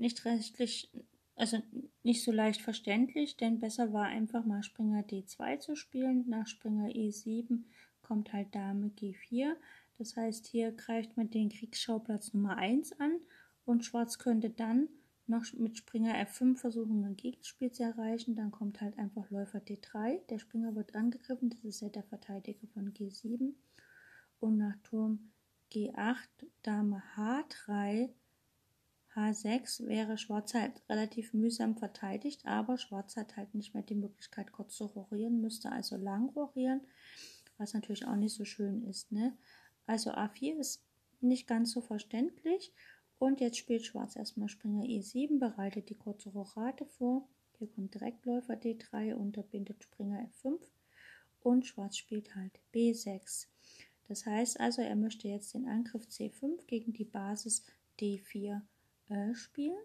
[0.00, 0.90] nicht rechtlich,
[1.36, 1.62] also
[2.02, 6.28] nicht so leicht verständlich, denn besser war einfach mal Springer D2 zu spielen.
[6.28, 7.64] Nach Springer E7
[8.02, 9.54] kommt halt Dame G4.
[9.98, 13.20] Das heißt, hier greift man den Kriegsschauplatz Nummer 1 an
[13.64, 14.88] und Schwarz könnte dann
[15.26, 18.34] noch mit Springer F5 versuchen, ein Gegenspiel zu erreichen.
[18.34, 20.26] Dann kommt halt einfach Läufer D3.
[20.26, 21.50] Der Springer wird angegriffen.
[21.50, 23.54] Das ist ja der Verteidiger von G7.
[24.40, 25.30] Und nach Turm
[25.72, 26.16] G8,
[26.62, 28.10] Dame H3,
[29.14, 34.52] H6 wäre Schwarz halt relativ mühsam verteidigt, aber Schwarz hat halt nicht mehr die Möglichkeit,
[34.52, 36.80] kurz zu rochieren, müsste also lang rochieren,
[37.58, 39.10] was natürlich auch nicht so schön ist.
[39.10, 39.36] Ne?
[39.86, 40.84] Also A4 ist
[41.20, 42.72] nicht ganz so verständlich
[43.18, 47.28] und jetzt spielt Schwarz erstmal Springer E7, bereitet die kurze Rochade vor.
[47.58, 50.60] Hier kommt Direktläufer D3, unterbindet Springer F5
[51.40, 53.48] und Schwarz spielt halt B6.
[54.06, 57.64] Das heißt also, er möchte jetzt den Angriff C5 gegen die Basis
[58.00, 58.62] D4
[59.10, 59.78] äh, spielen.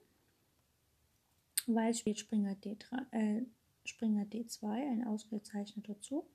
[1.68, 3.46] Weiß spielt Springer, D3, äh,
[3.84, 6.30] Springer D2, ein ausgezeichneter Zug.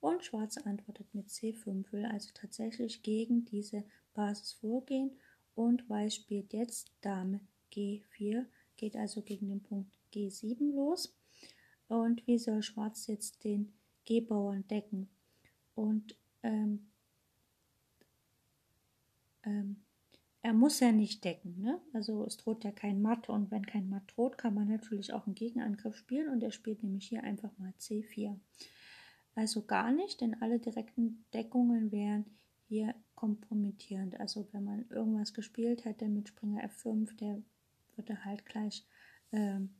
[0.00, 5.12] Und Schwarz antwortet mit C5, will also tatsächlich gegen diese Basis vorgehen
[5.54, 7.40] und Weiß spielt jetzt Dame
[7.72, 11.14] G4, geht also gegen den Punkt G7 los.
[11.88, 13.74] Und wie soll Schwarz jetzt den
[14.06, 15.10] G-Bauern decken?
[15.74, 16.90] Und ähm,
[19.44, 19.82] ähm,
[20.42, 21.80] er muss ja nicht decken, ne?
[21.92, 25.26] Also es droht ja kein Matt und wenn kein Matt droht, kann man natürlich auch
[25.26, 28.38] einen Gegenangriff spielen und er spielt nämlich hier einfach mal C4.
[29.34, 32.24] Also gar nicht, denn alle direkten Deckungen wären
[32.68, 34.18] hier kompromittierend.
[34.18, 37.42] Also wenn man irgendwas gespielt hätte mit Springer F5, der
[37.96, 38.86] würde halt gleich
[39.32, 39.74] ähm,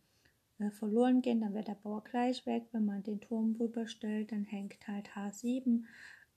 [0.59, 2.67] äh, verloren gehen, dann wäre der Bauer gleich weg.
[2.73, 5.85] Wenn man den Turm rüberstellt, dann hängt halt H7.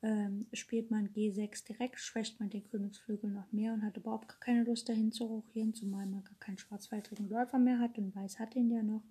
[0.04, 4.39] Ähm, spielt man G6 direkt, schwächt man den Königsflügel noch mehr und hat überhaupt gar
[4.39, 8.38] keine Lust dahin zu rochieren, zumal man gar keinen schwarzfaltigen Läufer mehr hat und Weiß
[8.38, 9.04] hat ihn ja noch.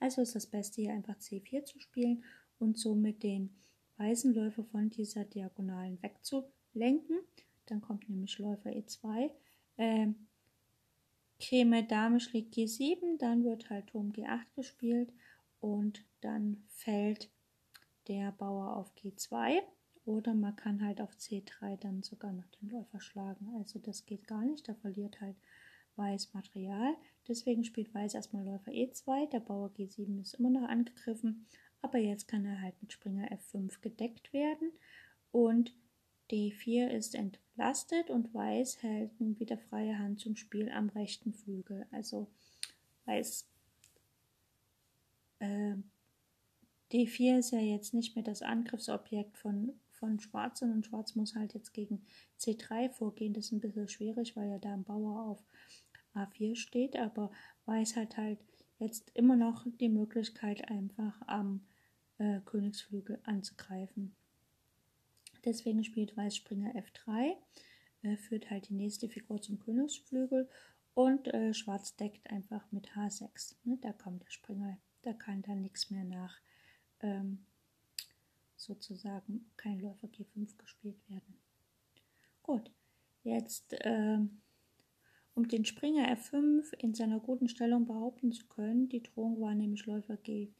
[0.00, 2.24] Also ist das Beste hier einfach C4 zu spielen
[2.58, 3.50] und somit den
[3.96, 7.18] weißen Läufer von dieser Diagonalen wegzunehmen lenken.
[7.66, 9.30] Dann kommt nämlich Läufer E2.
[9.76, 10.14] Ähm,
[11.38, 15.12] käme Dame schlägt G7, dann wird halt Turm G8 gespielt
[15.60, 17.30] und dann fällt
[18.08, 19.62] der Bauer auf G2
[20.08, 23.54] oder man kann halt auf C3 dann sogar noch den Läufer schlagen.
[23.58, 25.36] Also das geht gar nicht, da verliert halt
[25.96, 26.96] Weiß Material.
[27.28, 31.46] Deswegen spielt Weiß erstmal Läufer E2, der Bauer G7 ist immer noch angegriffen,
[31.82, 34.72] aber jetzt kann er halt mit Springer F5 gedeckt werden
[35.30, 35.74] und
[36.30, 41.86] D4 ist entlastet und Weiß hält nun wieder freie Hand zum Spiel am rechten Flügel.
[41.90, 42.28] Also
[43.04, 43.46] Weiß
[45.40, 45.74] äh,
[46.92, 51.54] D4 ist ja jetzt nicht mehr das Angriffsobjekt von, von Schwarz, sondern Schwarz muss halt
[51.54, 52.02] jetzt gegen
[52.38, 53.34] C3 vorgehen.
[53.34, 55.44] Das ist ein bisschen schwierig, weil ja da ein Bauer auf
[56.14, 57.30] A4 steht, aber
[57.66, 58.38] Weiß hat halt
[58.78, 61.66] jetzt immer noch die Möglichkeit, einfach am
[62.18, 64.14] äh, Königsflügel anzugreifen.
[65.44, 67.36] Deswegen spielt Weiß Springer F3,
[68.02, 70.48] äh, führt halt die nächste Figur zum Königsflügel
[70.94, 73.56] und äh, Schwarz deckt einfach mit H6.
[73.64, 73.78] Ne?
[73.80, 76.40] Da kommt der Springer, da kann dann nichts mehr nach
[77.00, 77.46] ähm,
[78.68, 81.34] sozusagen kein Läufer G5 gespielt werden.
[82.42, 82.70] Gut,
[83.24, 84.18] jetzt äh,
[85.34, 89.86] um den Springer F5 in seiner guten Stellung behaupten zu können, die Drohung war nämlich
[89.86, 90.52] Läufer G,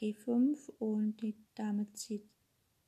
[0.00, 2.28] G5 und die Dame zieht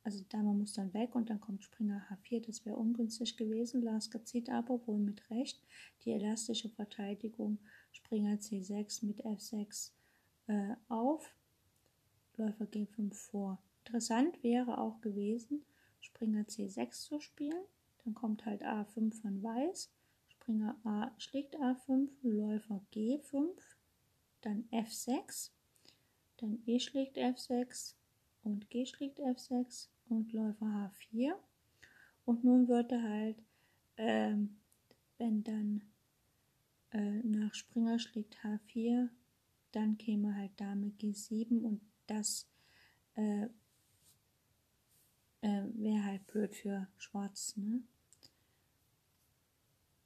[0.03, 3.83] also Dame muss dann weg und dann kommt Springer H4, das wäre ungünstig gewesen.
[3.83, 5.61] Lasker zieht aber wohl mit Recht
[6.03, 7.59] die elastische Verteidigung
[7.91, 9.91] Springer C6 mit F6
[10.47, 11.35] äh, auf,
[12.37, 13.61] Läufer G5 vor.
[13.91, 15.65] Interessant wäre auch gewesen,
[15.99, 17.61] Springer C6 zu spielen.
[18.05, 19.91] Dann kommt halt A5 von Weiß,
[20.29, 23.49] Springer A schlägt A5, Läufer G5,
[24.39, 25.51] dann F6,
[26.37, 27.95] dann E schlägt F6
[28.43, 31.33] und G schlägt F6 und Läufer H4.
[32.23, 33.43] Und nun würde halt,
[33.97, 34.61] ähm,
[35.17, 35.83] wenn dann
[36.91, 39.09] äh, nach Springer schlägt H4,
[39.73, 42.47] dann käme halt Dame G7 und das
[43.15, 43.49] äh,
[45.41, 47.81] äh, wäre halt blöd für Schwarz, ne?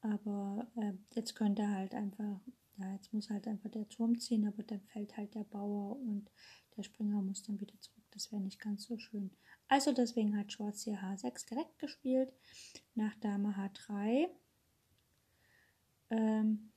[0.01, 2.39] Aber äh, jetzt könnte halt einfach,
[2.77, 6.29] ja, jetzt muss halt einfach der Turm ziehen, aber dann fällt halt der Bauer und
[6.77, 8.03] der Springer muss dann wieder zurück.
[8.11, 9.31] Das wäre nicht ganz so schön.
[9.67, 12.31] Also deswegen hat Schwarz hier H6 direkt gespielt,
[12.93, 14.27] nach Dame H3.
[16.11, 16.71] Ähm,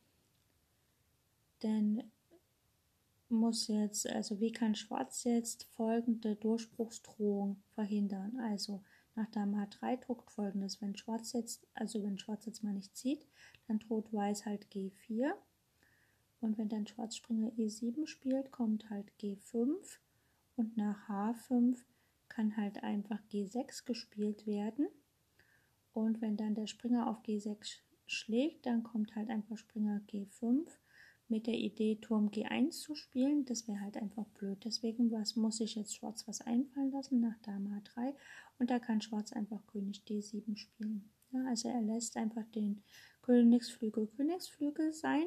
[1.63, 2.11] denn
[3.31, 8.39] muss jetzt, also wie kann Schwarz jetzt folgende Durchbruchsdrohung verhindern?
[8.41, 8.83] Also
[9.15, 13.27] nach Dame H3 druckt folgendes, wenn Schwarz jetzt, also wenn Schwarz jetzt mal nicht zieht,
[13.67, 15.33] dann droht Weiß halt G4
[16.41, 19.99] und wenn dann Schwarz Springer E7 spielt, kommt halt G5
[20.57, 21.79] und nach H5
[22.29, 24.87] kann halt einfach G6 gespielt werden.
[25.93, 30.69] Und wenn dann der Springer auf G6 schlägt, dann kommt halt einfach Springer G5
[31.29, 33.45] mit der Idee, Turm G1 zu spielen.
[33.45, 34.59] Das wäre halt einfach blöd.
[34.65, 38.15] Deswegen was muss ich jetzt Schwarz was einfallen lassen nach Dame H3
[38.59, 41.11] und da kann Schwarz einfach König D7 spielen.
[41.31, 42.83] Ja, also er lässt einfach den
[43.23, 45.27] Königsflügel Königsflügel sein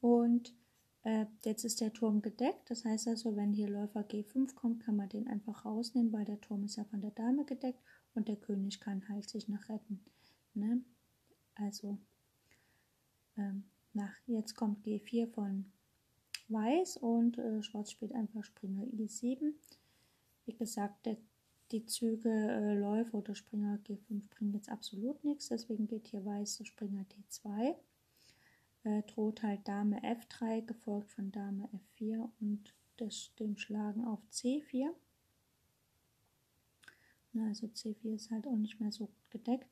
[0.00, 0.54] und
[1.02, 2.70] äh, jetzt ist der Turm gedeckt.
[2.70, 6.40] Das heißt also, wenn hier Läufer G5 kommt, kann man den einfach rausnehmen, weil der
[6.40, 7.80] Turm ist ja von der Dame gedeckt
[8.14, 10.00] und der König kann halt sich noch retten.
[10.54, 10.82] Ne?
[11.54, 11.98] Also
[13.36, 13.64] ähm,
[13.96, 15.64] nach, jetzt kommt G4 von
[16.48, 19.52] Weiß und äh, Schwarz spielt einfach Springer I7.
[20.44, 21.16] Wie gesagt, der,
[21.72, 26.54] die Züge äh, Läufer oder Springer G5 bringen jetzt absolut nichts, deswegen geht hier Weiß
[26.54, 27.74] zu Springer D2.
[28.84, 34.90] Äh, droht halt Dame F3, gefolgt von Dame F4 und das, dem Schlagen auf C4.
[37.32, 39.68] Na, also C4 ist halt auch nicht mehr so gedeckt,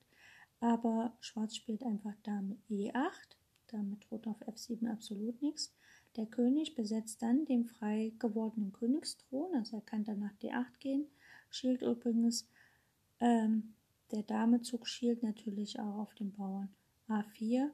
[0.59, 5.73] aber Schwarz spielt einfach Dame E8 damit droht auf F7 absolut nichts.
[6.15, 11.07] Der König besetzt dann den frei gewordenen Königsthron, also er kann dann nach D8 gehen.
[11.49, 12.47] Schielt übrigens,
[13.19, 13.73] ähm,
[14.11, 16.69] der Damezug schielt natürlich auch auf den Bauern
[17.09, 17.69] A4,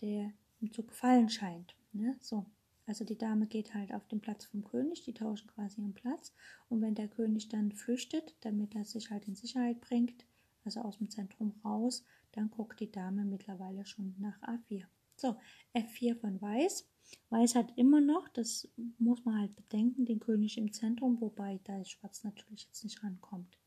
[0.00, 1.74] der im Zug gefallen scheint.
[1.92, 2.16] Ne?
[2.20, 2.46] So,
[2.86, 6.32] also die Dame geht halt auf den Platz vom König, die tauschen quasi ihren Platz.
[6.68, 10.24] Und wenn der König dann flüchtet, damit er sich halt in Sicherheit bringt,
[10.64, 14.84] also aus dem Zentrum raus, dann guckt die Dame mittlerweile schon nach A4.
[15.16, 15.36] So,
[15.74, 16.88] F4 von Weiß.
[17.30, 21.84] Weiß hat immer noch, das muss man halt bedenken, den König im Zentrum, wobei da
[21.84, 23.58] Schwarz natürlich jetzt nicht rankommt.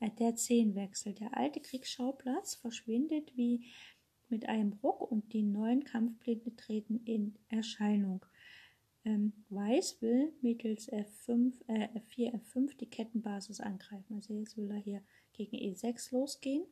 [0.00, 3.66] Äh, der Zehnwechsel, der alte Kriegsschauplatz verschwindet wie
[4.28, 8.24] mit einem Ruck und die neuen Kampfpläne treten in Erscheinung.
[9.04, 14.14] Ähm, Weiß will mittels F5, äh, F4, F5 die Kettenbasis angreifen.
[14.14, 15.02] Also jetzt will er hier
[15.34, 16.64] gegen E6 losgehen.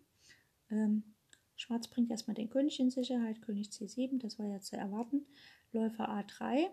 [0.70, 1.14] Ähm,
[1.62, 5.24] Schwarz bringt erstmal den König in Sicherheit, König C7, das war ja zu erwarten.
[5.70, 6.66] Läufer A3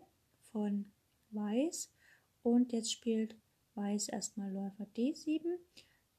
[0.51, 0.91] von
[1.29, 1.93] Weiß
[2.41, 3.35] und jetzt spielt
[3.75, 5.41] Weiß erstmal Läufer D7,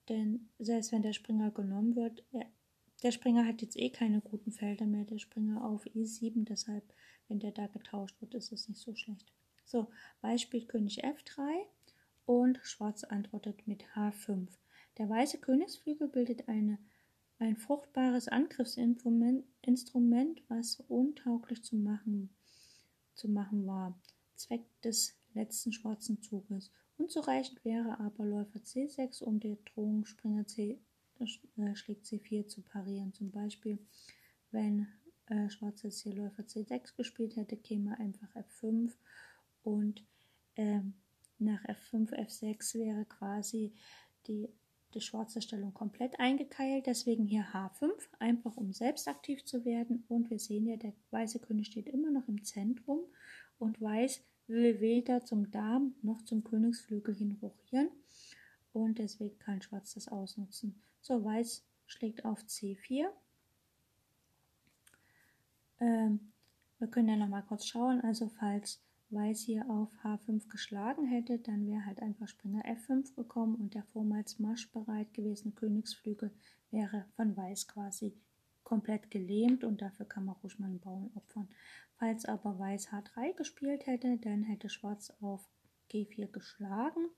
[0.09, 2.25] denn selbst wenn der Springer genommen wird,
[3.03, 6.85] der Springer hat jetzt eh keine guten Felder mehr, der Springer auf E7, deshalb,
[7.27, 9.33] wenn der da getauscht wird, ist es nicht so schlecht.
[9.65, 9.89] So,
[10.21, 11.41] Weiß spielt König F3
[12.25, 14.47] und Schwarz antwortet mit H5.
[14.99, 16.79] Der weiße Königsflügel bildet eine
[17.41, 22.31] ein fruchtbares Angriffsinstrument, was untauglich zu machen,
[23.15, 23.99] zu machen war,
[24.37, 26.71] Zweck des letzten schwarzen Zuges.
[26.99, 30.79] Unzureichend wäre aber Läufer C6, um die Drohung Springer C,
[31.19, 33.15] äh, schlägt C4 zu parieren.
[33.15, 33.79] Zum Beispiel,
[34.51, 34.87] wenn
[35.27, 38.93] äh, Schwarz jetzt hier Läufer C6 gespielt hätte, käme einfach F5
[39.63, 40.05] und
[40.57, 40.81] äh,
[41.39, 43.73] nach F5, F6 wäre quasi
[44.27, 44.51] die
[44.95, 50.05] die schwarze Stellung komplett eingekeilt, deswegen hier H5, einfach um selbst aktiv zu werden.
[50.09, 53.01] Und wir sehen ja, der weiße König steht immer noch im Zentrum
[53.59, 57.89] und weiß will weder zum Darm noch zum Königsflügel hin rochieren.
[58.73, 60.81] Und deswegen kann Schwarz das ausnutzen.
[61.01, 63.07] So, Weiß schlägt auf C4.
[65.81, 66.33] Ähm,
[66.79, 68.81] wir können ja noch mal kurz schauen, also falls
[69.13, 73.83] Weiß hier auf H5 geschlagen hätte, dann wäre halt einfach Springer F5 gekommen und der
[73.83, 76.31] vormals marschbereit gewesene Königsflügel
[76.71, 78.15] wäre von Weiß quasi
[78.63, 81.49] komplett gelähmt und dafür kann man ruhig mal einen Bauern opfern.
[81.97, 85.45] Falls aber Weiß H3 gespielt hätte, dann hätte Schwarz auf
[85.91, 87.09] G4 geschlagen.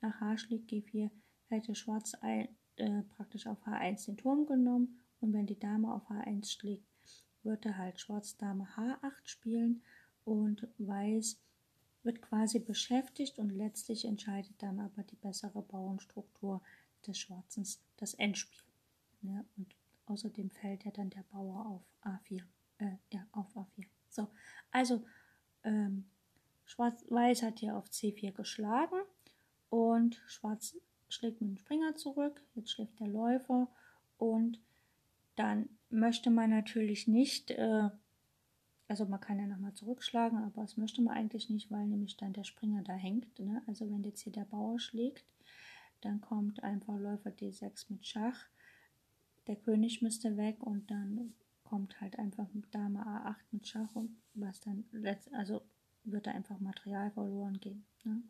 [0.00, 1.10] Nach H schlägt G4
[1.48, 6.08] hätte Schwarz ein, äh, praktisch auf H1 den Turm genommen und wenn die Dame auf
[6.08, 6.86] H1 schlägt,
[7.42, 9.82] würde halt Schwarz Dame H8 spielen
[10.24, 11.38] und Weiß
[12.02, 16.62] wird quasi beschäftigt und letztlich entscheidet dann aber die bessere Bauernstruktur
[17.06, 18.62] des Schwarzens das Endspiel.
[19.22, 19.74] Ja, und
[20.06, 22.42] außerdem fällt ja dann der Bauer auf A4.
[22.78, 23.86] Äh, ja, auf A4.
[24.08, 24.28] So,
[24.70, 25.04] also
[25.62, 26.06] ähm,
[26.64, 28.96] Schwarz-Weiß hat hier auf C4 geschlagen
[29.68, 30.76] und Schwarz
[31.08, 32.42] schlägt mit dem Springer zurück.
[32.54, 33.68] Jetzt schlägt der Läufer
[34.16, 34.60] und
[35.36, 37.90] dann möchte man natürlich nicht äh,
[38.90, 42.32] also man kann ja nochmal zurückschlagen, aber das möchte man eigentlich nicht, weil nämlich dann
[42.32, 43.38] der Springer da hängt.
[43.38, 43.62] Ne?
[43.68, 45.24] Also wenn jetzt hier der Bauer schlägt,
[46.00, 48.48] dann kommt einfach Läufer D6 mit Schach.
[49.46, 54.58] Der König müsste weg und dann kommt halt einfach Dame A8 mit Schach und was
[54.58, 55.62] dann letzt, also
[56.02, 57.84] würde einfach Material verloren gehen.
[58.02, 58.24] Ne?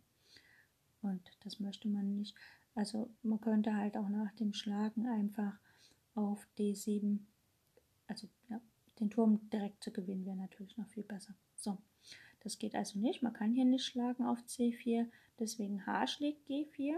[1.01, 2.37] Und das möchte man nicht.
[2.75, 5.59] Also man könnte halt auch nach dem Schlagen einfach
[6.15, 7.21] auf D7,
[8.09, 8.61] also ja,
[9.01, 11.35] den Turm direkt zu gewinnen wäre natürlich noch viel besser.
[11.57, 11.79] So,
[12.41, 13.23] das geht also nicht.
[13.23, 15.07] Man kann hier nicht schlagen auf C4,
[15.39, 16.97] deswegen H schlägt G4.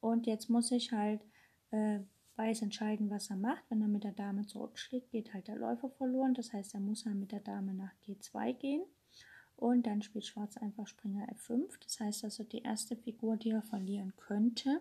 [0.00, 1.20] Und jetzt muss ich halt
[1.70, 2.00] äh,
[2.36, 3.62] Weiß entscheiden, was er macht.
[3.68, 6.32] Wenn er mit der Dame zurückschlägt, geht halt der Läufer verloren.
[6.32, 8.82] Das heißt, er muss dann mit der Dame nach G2 gehen.
[9.56, 11.78] Und dann spielt Schwarz einfach Springer F5.
[11.84, 14.80] Das heißt also, die erste Figur, die er verlieren könnte,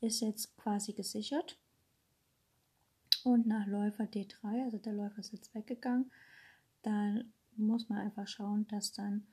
[0.00, 1.58] ist jetzt quasi gesichert.
[3.24, 6.10] Und nach Läufer D3, also der Läufer ist jetzt weggegangen,
[6.82, 9.26] dann muss man einfach schauen, dass dann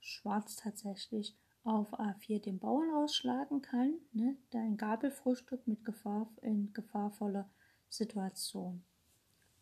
[0.00, 6.72] Schwarz tatsächlich auf A4 den Bauern ausschlagen kann, ne, da ein Gabelfrühstück mit Gefahr in
[6.72, 7.48] gefahrvoller
[7.90, 8.82] Situation.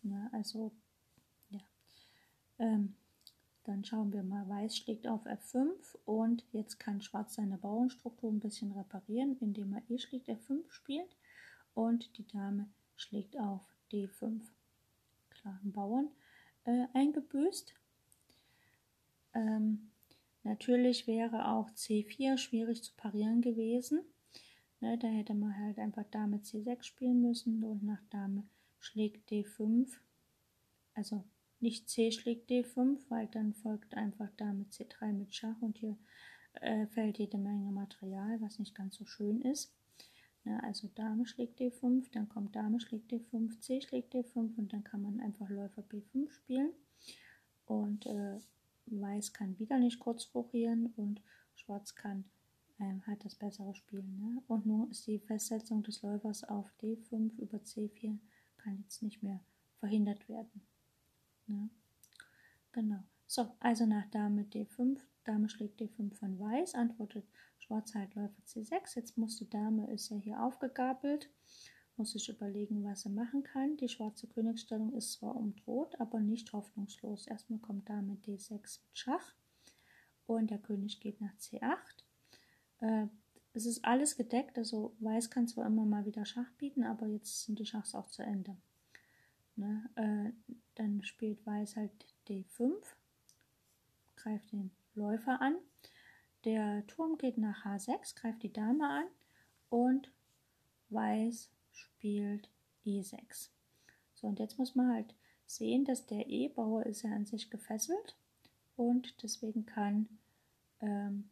[0.02, 0.72] Ne, also,
[1.50, 1.60] ja.
[2.58, 2.94] Ähm,
[3.64, 8.40] dann schauen wir mal, Weiß schlägt auf F5 und jetzt kann Schwarz seine Bauernstruktur ein
[8.40, 11.16] bisschen reparieren, indem er E schlägt F5 spielt
[11.74, 14.40] und die Dame schlägt auf D5.
[15.30, 16.08] Klar, ein Bauern
[16.64, 17.74] äh, eingebüßt.
[19.34, 19.92] Ähm,
[20.44, 24.00] Natürlich wäre auch C4 schwierig zu parieren gewesen.
[24.80, 28.42] Ne, da hätte man halt einfach Dame C6 spielen müssen und nach Dame
[28.80, 29.88] schlägt D5.
[30.94, 31.24] Also
[31.60, 35.96] nicht C schlägt D5, weil dann folgt einfach Dame C3 mit Schach und hier
[36.54, 39.72] äh, fällt jede Menge Material, was nicht ganz so schön ist.
[40.44, 44.82] Ne, also Dame schlägt D5, dann kommt Dame schlägt D5, C schlägt D5 und dann
[44.82, 46.72] kann man einfach Läufer B5 spielen.
[47.66, 48.38] Und äh,
[48.86, 51.22] Weiß kann wieder nicht kurz rochieren und
[51.54, 52.24] Schwarz kann
[52.80, 54.18] ähm, halt das bessere spielen.
[54.18, 54.42] Ne?
[54.48, 58.18] Und nun ist die Festsetzung des Läufers auf D5 über C4
[58.56, 59.40] kann jetzt nicht mehr
[59.78, 60.62] verhindert werden.
[61.46, 61.68] Ne?
[62.72, 63.02] Genau.
[63.26, 67.24] So, also nach Dame D5, Dame schlägt D5 von Weiß, antwortet
[67.58, 68.96] Schwarz halt Läufer C6.
[68.96, 71.30] Jetzt muss die Dame, ist ja hier aufgegabelt
[71.96, 73.76] muss sich überlegen, was er machen kann.
[73.76, 77.26] Die schwarze Königsstellung ist zwar umdroht, aber nicht hoffnungslos.
[77.26, 79.34] Erstmal kommt Dame D6 mit Schach
[80.26, 81.76] und der König geht nach C8.
[82.80, 83.06] Äh,
[83.54, 87.44] es ist alles gedeckt, also Weiß kann zwar immer mal wieder Schach bieten, aber jetzt
[87.44, 88.56] sind die Schachs auch zu Ende.
[89.56, 89.90] Ne?
[89.94, 91.92] Äh, dann spielt Weiß halt
[92.26, 92.72] D5,
[94.16, 95.56] greift den Läufer an.
[96.44, 99.04] Der Turm geht nach H6, greift die Dame an
[99.68, 100.10] und
[100.90, 102.50] Weiß spielt
[102.84, 103.50] E6.
[104.14, 105.14] So, und jetzt muss man halt
[105.46, 108.16] sehen, dass der E-Bauer ist ja an sich gefesselt
[108.76, 110.08] und deswegen kann
[110.80, 111.30] ähm,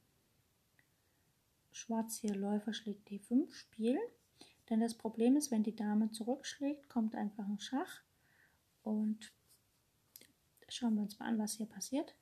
[1.72, 4.00] Schwarz hier Läufer schlägt D5 spielen.
[4.68, 8.02] Denn das Problem ist, wenn die Dame zurückschlägt, kommt einfach ein Schach.
[8.82, 9.32] Und
[10.68, 12.14] schauen wir uns mal an, was hier passiert.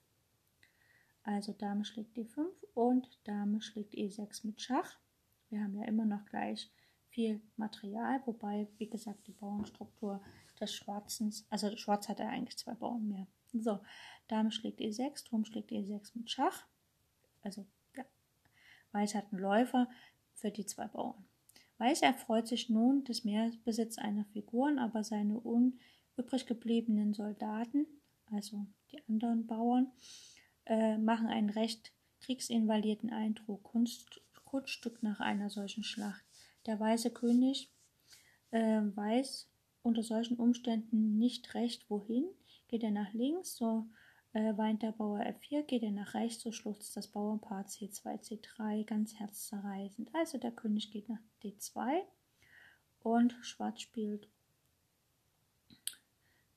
[1.28, 4.98] Also Dame schlägt D5 und Dame schlägt E6 mit Schach.
[5.50, 6.72] Wir haben ja immer noch gleich
[7.10, 10.22] viel Material, wobei, wie gesagt, die Bauernstruktur
[10.58, 13.26] des Schwarzen, also Schwarz hat er eigentlich zwei Bauern mehr.
[13.52, 13.78] So,
[14.28, 16.66] Dame schlägt E6, Turm schlägt E6 mit Schach.
[17.42, 18.06] Also, ja,
[18.92, 19.86] Weiß hat einen Läufer
[20.32, 21.26] für die zwei Bauern.
[21.76, 27.86] Weiß erfreut sich nun des Mehrbesitz einer Figuren, aber seine unübrig gebliebenen Soldaten,
[28.32, 29.92] also die anderen Bauern,
[30.68, 33.62] äh, machen einen recht kriegsinvaliden Eindruck.
[33.64, 36.24] Kunst, Kunststück nach einer solchen Schlacht.
[36.66, 37.72] Der weiße König
[38.50, 39.50] äh, weiß
[39.82, 42.24] unter solchen Umständen nicht recht wohin.
[42.68, 43.86] Geht er nach links, so
[44.32, 48.84] äh, weint der Bauer F4, geht er nach rechts, so schluchzt das Bauernpaar C2, C3,
[48.84, 50.14] ganz herzzerreißend.
[50.14, 52.02] Also der König geht nach D2
[53.00, 54.28] und Schwarz spielt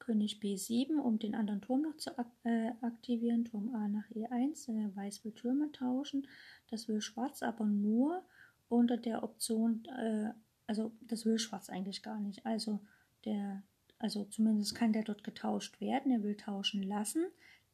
[0.02, 2.10] König B7, um den anderen Turm noch zu
[2.44, 3.46] äh, aktivieren.
[3.46, 4.68] Turm A nach E1.
[4.68, 6.28] Äh, Weiß will Türme tauschen.
[6.70, 8.24] Das will Schwarz aber nur,
[8.68, 10.32] unter der Option, äh,
[10.66, 12.46] also das will Schwarz eigentlich gar nicht.
[12.46, 12.80] Also
[13.26, 13.62] der,
[14.00, 16.12] also zumindest kann der dort getauscht werden.
[16.12, 17.26] Er will tauschen lassen,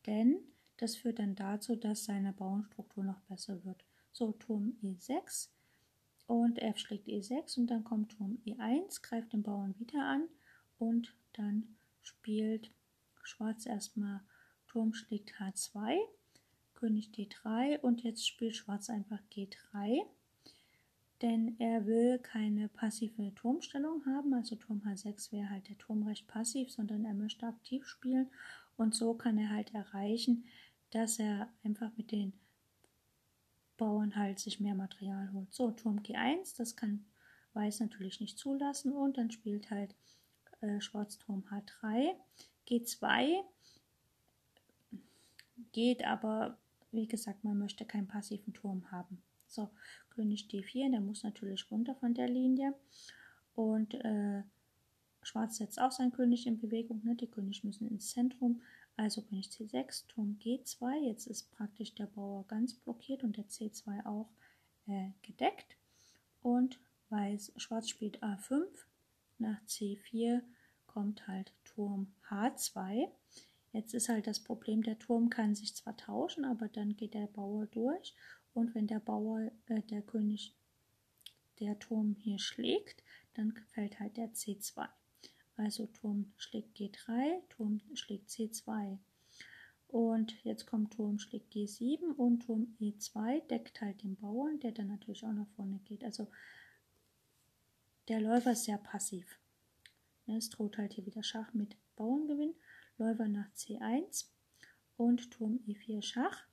[0.05, 0.37] denn
[0.77, 3.83] das führt dann dazu, dass seine Bauernstruktur noch besser wird.
[4.11, 5.49] So, Turm E6
[6.27, 10.27] und F schlägt E6 und dann kommt Turm E1, greift den Bauern wieder an
[10.77, 11.76] und dann
[12.07, 12.71] spielt
[13.23, 14.21] Schwarz erstmal
[14.67, 15.97] Turm schlägt H2,
[16.73, 20.05] König D3 und jetzt spielt Schwarz einfach G3
[21.21, 26.27] denn er will keine passive Turmstellung haben, also Turm H6 wäre halt der Turm recht
[26.27, 28.29] passiv, sondern er möchte aktiv spielen
[28.75, 30.45] und so kann er halt erreichen,
[30.91, 32.33] dass er einfach mit den
[33.77, 35.53] Bauern halt sich mehr Material holt.
[35.53, 37.05] So, Turm G1, das kann
[37.53, 39.95] Weiß natürlich nicht zulassen und dann spielt halt
[40.61, 42.13] äh, Schwarz Turm H3.
[42.67, 43.43] G2
[45.71, 46.57] geht aber
[46.91, 49.21] wie gesagt, man möchte keinen passiven Turm haben.
[49.47, 49.69] So,
[50.09, 52.73] König D4, der muss natürlich runter von der Linie.
[53.55, 54.43] Und äh,
[55.21, 57.01] Schwarz setzt auch seinen König in Bewegung.
[57.03, 57.15] Ne?
[57.15, 58.61] Die König müssen ins Zentrum.
[58.95, 61.07] Also König C6, Turm G2.
[61.07, 64.29] Jetzt ist praktisch der Bauer ganz blockiert und der C2 auch
[64.87, 65.75] äh, gedeckt.
[66.41, 66.79] Und
[67.09, 68.65] Weiß, Schwarz spielt A5.
[69.39, 70.41] Nach C4
[70.85, 73.07] kommt halt Turm H2.
[73.71, 77.27] Jetzt ist halt das Problem, der Turm kann sich zwar tauschen, aber dann geht der
[77.27, 78.15] Bauer durch.
[78.53, 80.55] Und wenn der Bauer, äh, der König,
[81.59, 83.03] der Turm hier schlägt,
[83.35, 84.87] dann fällt halt der C2.
[85.55, 88.97] Also Turm schlägt G3, Turm schlägt C2.
[89.87, 94.87] Und jetzt kommt Turm schlägt G7 und Turm E2 deckt halt den Bauern, der dann
[94.87, 96.03] natürlich auch nach vorne geht.
[96.03, 96.27] Also
[98.07, 99.39] der Läufer ist sehr passiv.
[100.27, 102.53] Es droht halt hier wieder Schach mit Bauerngewinn.
[102.97, 104.25] Läufer nach C1
[104.97, 106.45] und Turm E4 Schach.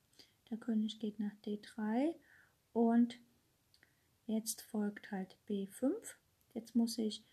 [0.49, 2.13] Der König geht nach D3
[2.73, 3.17] und
[4.27, 5.91] jetzt folgt halt B5.
[6.53, 7.23] Jetzt muss ich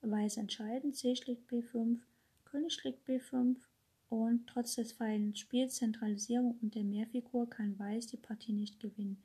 [0.00, 0.94] Weiß entscheiden.
[0.94, 1.98] C schlägt B5,
[2.44, 3.56] König schlägt B5
[4.10, 9.22] und trotz des feinen Spiels, Zentralisierung und der Mehrfigur kann Weiß die Partie nicht gewinnen.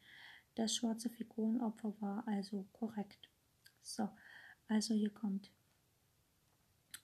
[0.56, 3.30] Das schwarze Figurenopfer war also korrekt.
[3.82, 4.10] So,
[4.74, 5.52] also hier kommt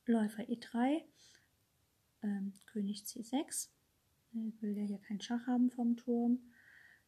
[0.07, 1.03] Läufer E3,
[2.23, 3.69] ähm, König C6.
[4.31, 6.39] Ich will ja hier keinen Schach haben vom Turm.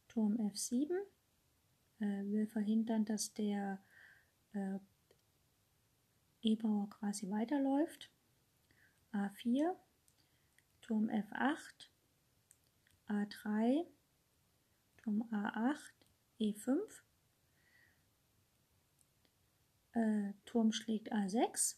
[0.08, 0.92] Turm F7
[2.00, 3.84] äh, will verhindern, dass der
[4.54, 4.78] äh,
[6.44, 8.12] E-Bauer quasi weiterläuft.
[9.14, 9.76] A4,
[10.82, 11.90] Turm F8,
[13.08, 13.84] A3,
[14.98, 15.92] Turm A8,
[16.40, 17.02] E5,
[19.94, 21.76] äh, Turm schlägt A6,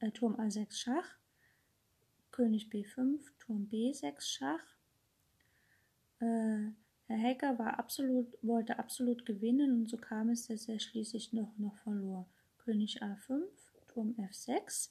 [0.00, 1.16] äh, Turm A6 Schach,
[2.30, 4.64] König B5, Turm B6 Schach.
[6.20, 6.72] Äh,
[7.06, 11.56] Herr Hacker war absolut, wollte absolut gewinnen und so kam es, dass er schließlich noch,
[11.56, 12.28] noch verlor.
[12.58, 13.42] König A5,
[13.88, 14.90] Turm F6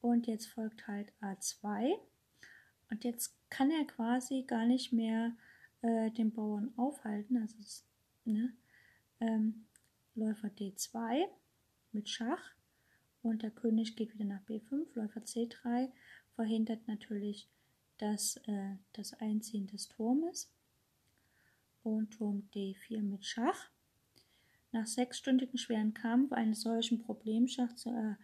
[0.00, 1.94] und jetzt folgt halt A2
[2.90, 5.36] und jetzt kann er quasi gar nicht mehr
[5.82, 7.56] äh, den Bauern aufhalten, also
[8.24, 8.52] ne,
[9.20, 9.67] ähm,
[10.18, 11.26] Läufer D2
[11.92, 12.54] mit Schach
[13.22, 15.90] und der König geht wieder nach B5, Läufer C3
[16.34, 17.48] verhindert natürlich
[17.98, 20.52] das, äh, das Einziehen des Turmes
[21.82, 23.70] und Turm D4 mit Schach.
[24.72, 28.14] Nach sechsstündigen schweren Kampf einen solchen Problemschach zu, äh,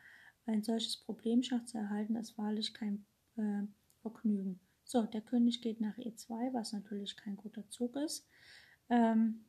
[0.47, 3.63] ein solches Problemschach zu erhalten, ist wahrlich kein äh,
[4.03, 4.61] Vergnügen.
[4.85, 8.29] So, der König geht nach E2, was natürlich kein guter Zug ist.
[8.91, 9.47] Ähm,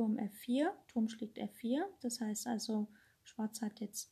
[0.00, 2.88] Turm F4, Turm schlägt F4, das heißt also,
[3.22, 4.10] Schwarz hat jetzt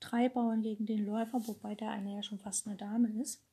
[0.00, 3.44] drei Bauern gegen den Läufer, wobei der eine ja schon fast eine Dame ist.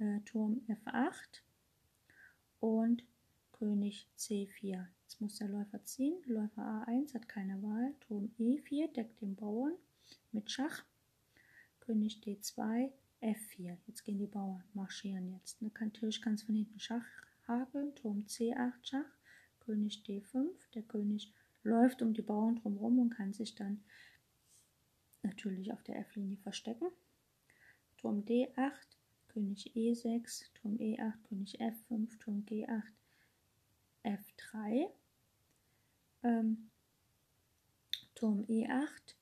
[0.00, 1.42] Äh, Turm F8
[2.58, 3.04] und
[3.52, 4.84] König C4.
[5.04, 6.16] Jetzt muss der Läufer ziehen.
[6.26, 7.94] Läufer A1 hat keine Wahl.
[8.00, 9.74] Turm E4 deckt den Bauern
[10.32, 10.82] mit Schach.
[11.78, 12.90] König D2,
[13.22, 13.76] F4.
[13.86, 15.62] Jetzt gehen die Bauern, marschieren jetzt.
[15.62, 17.06] Natürlich kann es von hinten Schach
[17.46, 17.94] hageln.
[17.94, 19.19] Turm C8 Schach.
[19.70, 20.48] König D5.
[20.74, 23.84] Der König läuft um die Bauern drumherum und kann sich dann
[25.22, 26.88] natürlich auf der F-Linie verstecken.
[27.96, 28.72] Turm D8,
[29.28, 32.82] König E6, Turm E8, König F5, Turm G8,
[34.02, 34.88] F3,
[36.24, 36.70] ähm,
[38.16, 39.14] Turm E8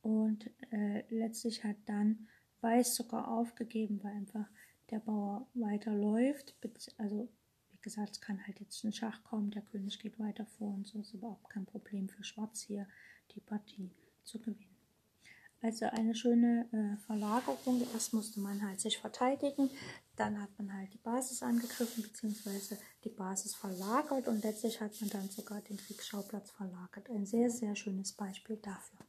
[0.00, 2.26] und äh, letztlich hat dann
[2.62, 4.46] Weiß sogar aufgegeben, weil einfach
[4.90, 6.54] der Bauer weiterläuft.
[6.98, 7.28] Also
[7.82, 11.00] gesagt, es kann halt jetzt ein Schach kommen, der König geht weiter vor und so
[11.00, 12.86] ist überhaupt kein Problem für Schwarz hier
[13.34, 13.90] die Partie
[14.24, 14.70] zu gewinnen.
[15.62, 17.82] Also eine schöne äh, Verlagerung.
[17.92, 19.68] Erst musste man halt sich verteidigen,
[20.16, 22.76] dann hat man halt die Basis angegriffen bzw.
[23.04, 27.10] die Basis verlagert und letztlich hat man dann sogar den Kriegsschauplatz verlagert.
[27.10, 29.00] Ein sehr, sehr schönes Beispiel dafür.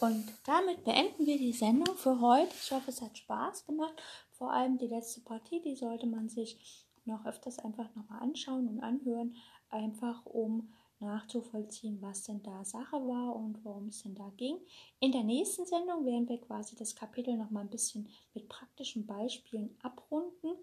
[0.00, 2.54] Und damit beenden wir die Sendung für heute.
[2.54, 3.94] Ich hoffe, es hat Spaß gemacht.
[4.32, 8.80] Vor allem die letzte Partie, die sollte man sich noch öfters einfach nochmal anschauen und
[8.80, 9.36] anhören,
[9.68, 14.58] einfach um nachzuvollziehen, was denn da Sache war und worum es denn da ging.
[15.00, 19.76] In der nächsten Sendung werden wir quasi das Kapitel nochmal ein bisschen mit praktischen Beispielen
[19.82, 20.56] abrunden.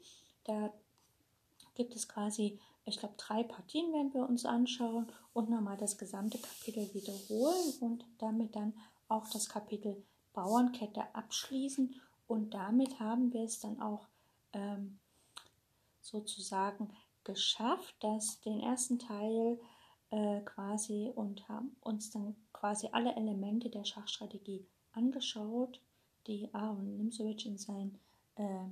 [0.46, 0.74] Da
[1.76, 6.40] gibt es quasi, ich glaube, drei Partien werden wir uns anschauen und nochmal das gesamte
[6.40, 8.74] Kapitel wiederholen und damit dann
[9.08, 10.04] auch das Kapitel
[10.34, 11.96] Bauernkette abschließen.
[12.28, 14.08] Und damit haben wir es dann auch
[14.54, 15.00] ähm,
[16.02, 16.90] sozusagen
[17.24, 19.60] geschafft, dass den ersten Teil
[20.10, 25.82] äh, quasi und haben uns dann quasi alle Elemente der Schachstrategie angeschaut,
[26.28, 28.00] die Aaron Nimzowitsch in sein
[28.36, 28.66] äh,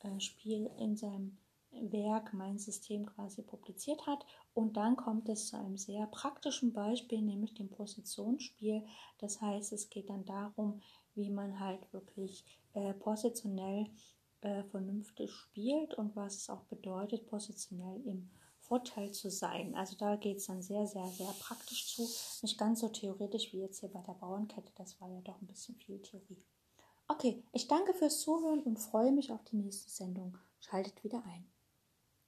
[0.00, 1.38] äh, Spiel, in seinem
[1.72, 4.24] Werk Mein System quasi publiziert hat.
[4.54, 8.84] Und dann kommt es zu einem sehr praktischen Beispiel, nämlich dem Positionsspiel.
[9.18, 10.80] Das heißt, es geht dann darum,
[11.14, 12.44] wie man halt wirklich
[12.74, 13.86] äh, positionell
[14.40, 19.74] äh, vernünftig spielt und was es auch bedeutet, positionell im Vorteil zu sein.
[19.74, 22.02] Also da geht es dann sehr, sehr, sehr praktisch zu.
[22.42, 24.70] Nicht ganz so theoretisch wie jetzt hier bei der Bauernkette.
[24.76, 26.42] Das war ja doch ein bisschen viel Theorie.
[27.08, 30.36] Okay, ich danke fürs Zuhören und freue mich auf die nächste Sendung.
[30.60, 31.50] Schaltet wieder ein.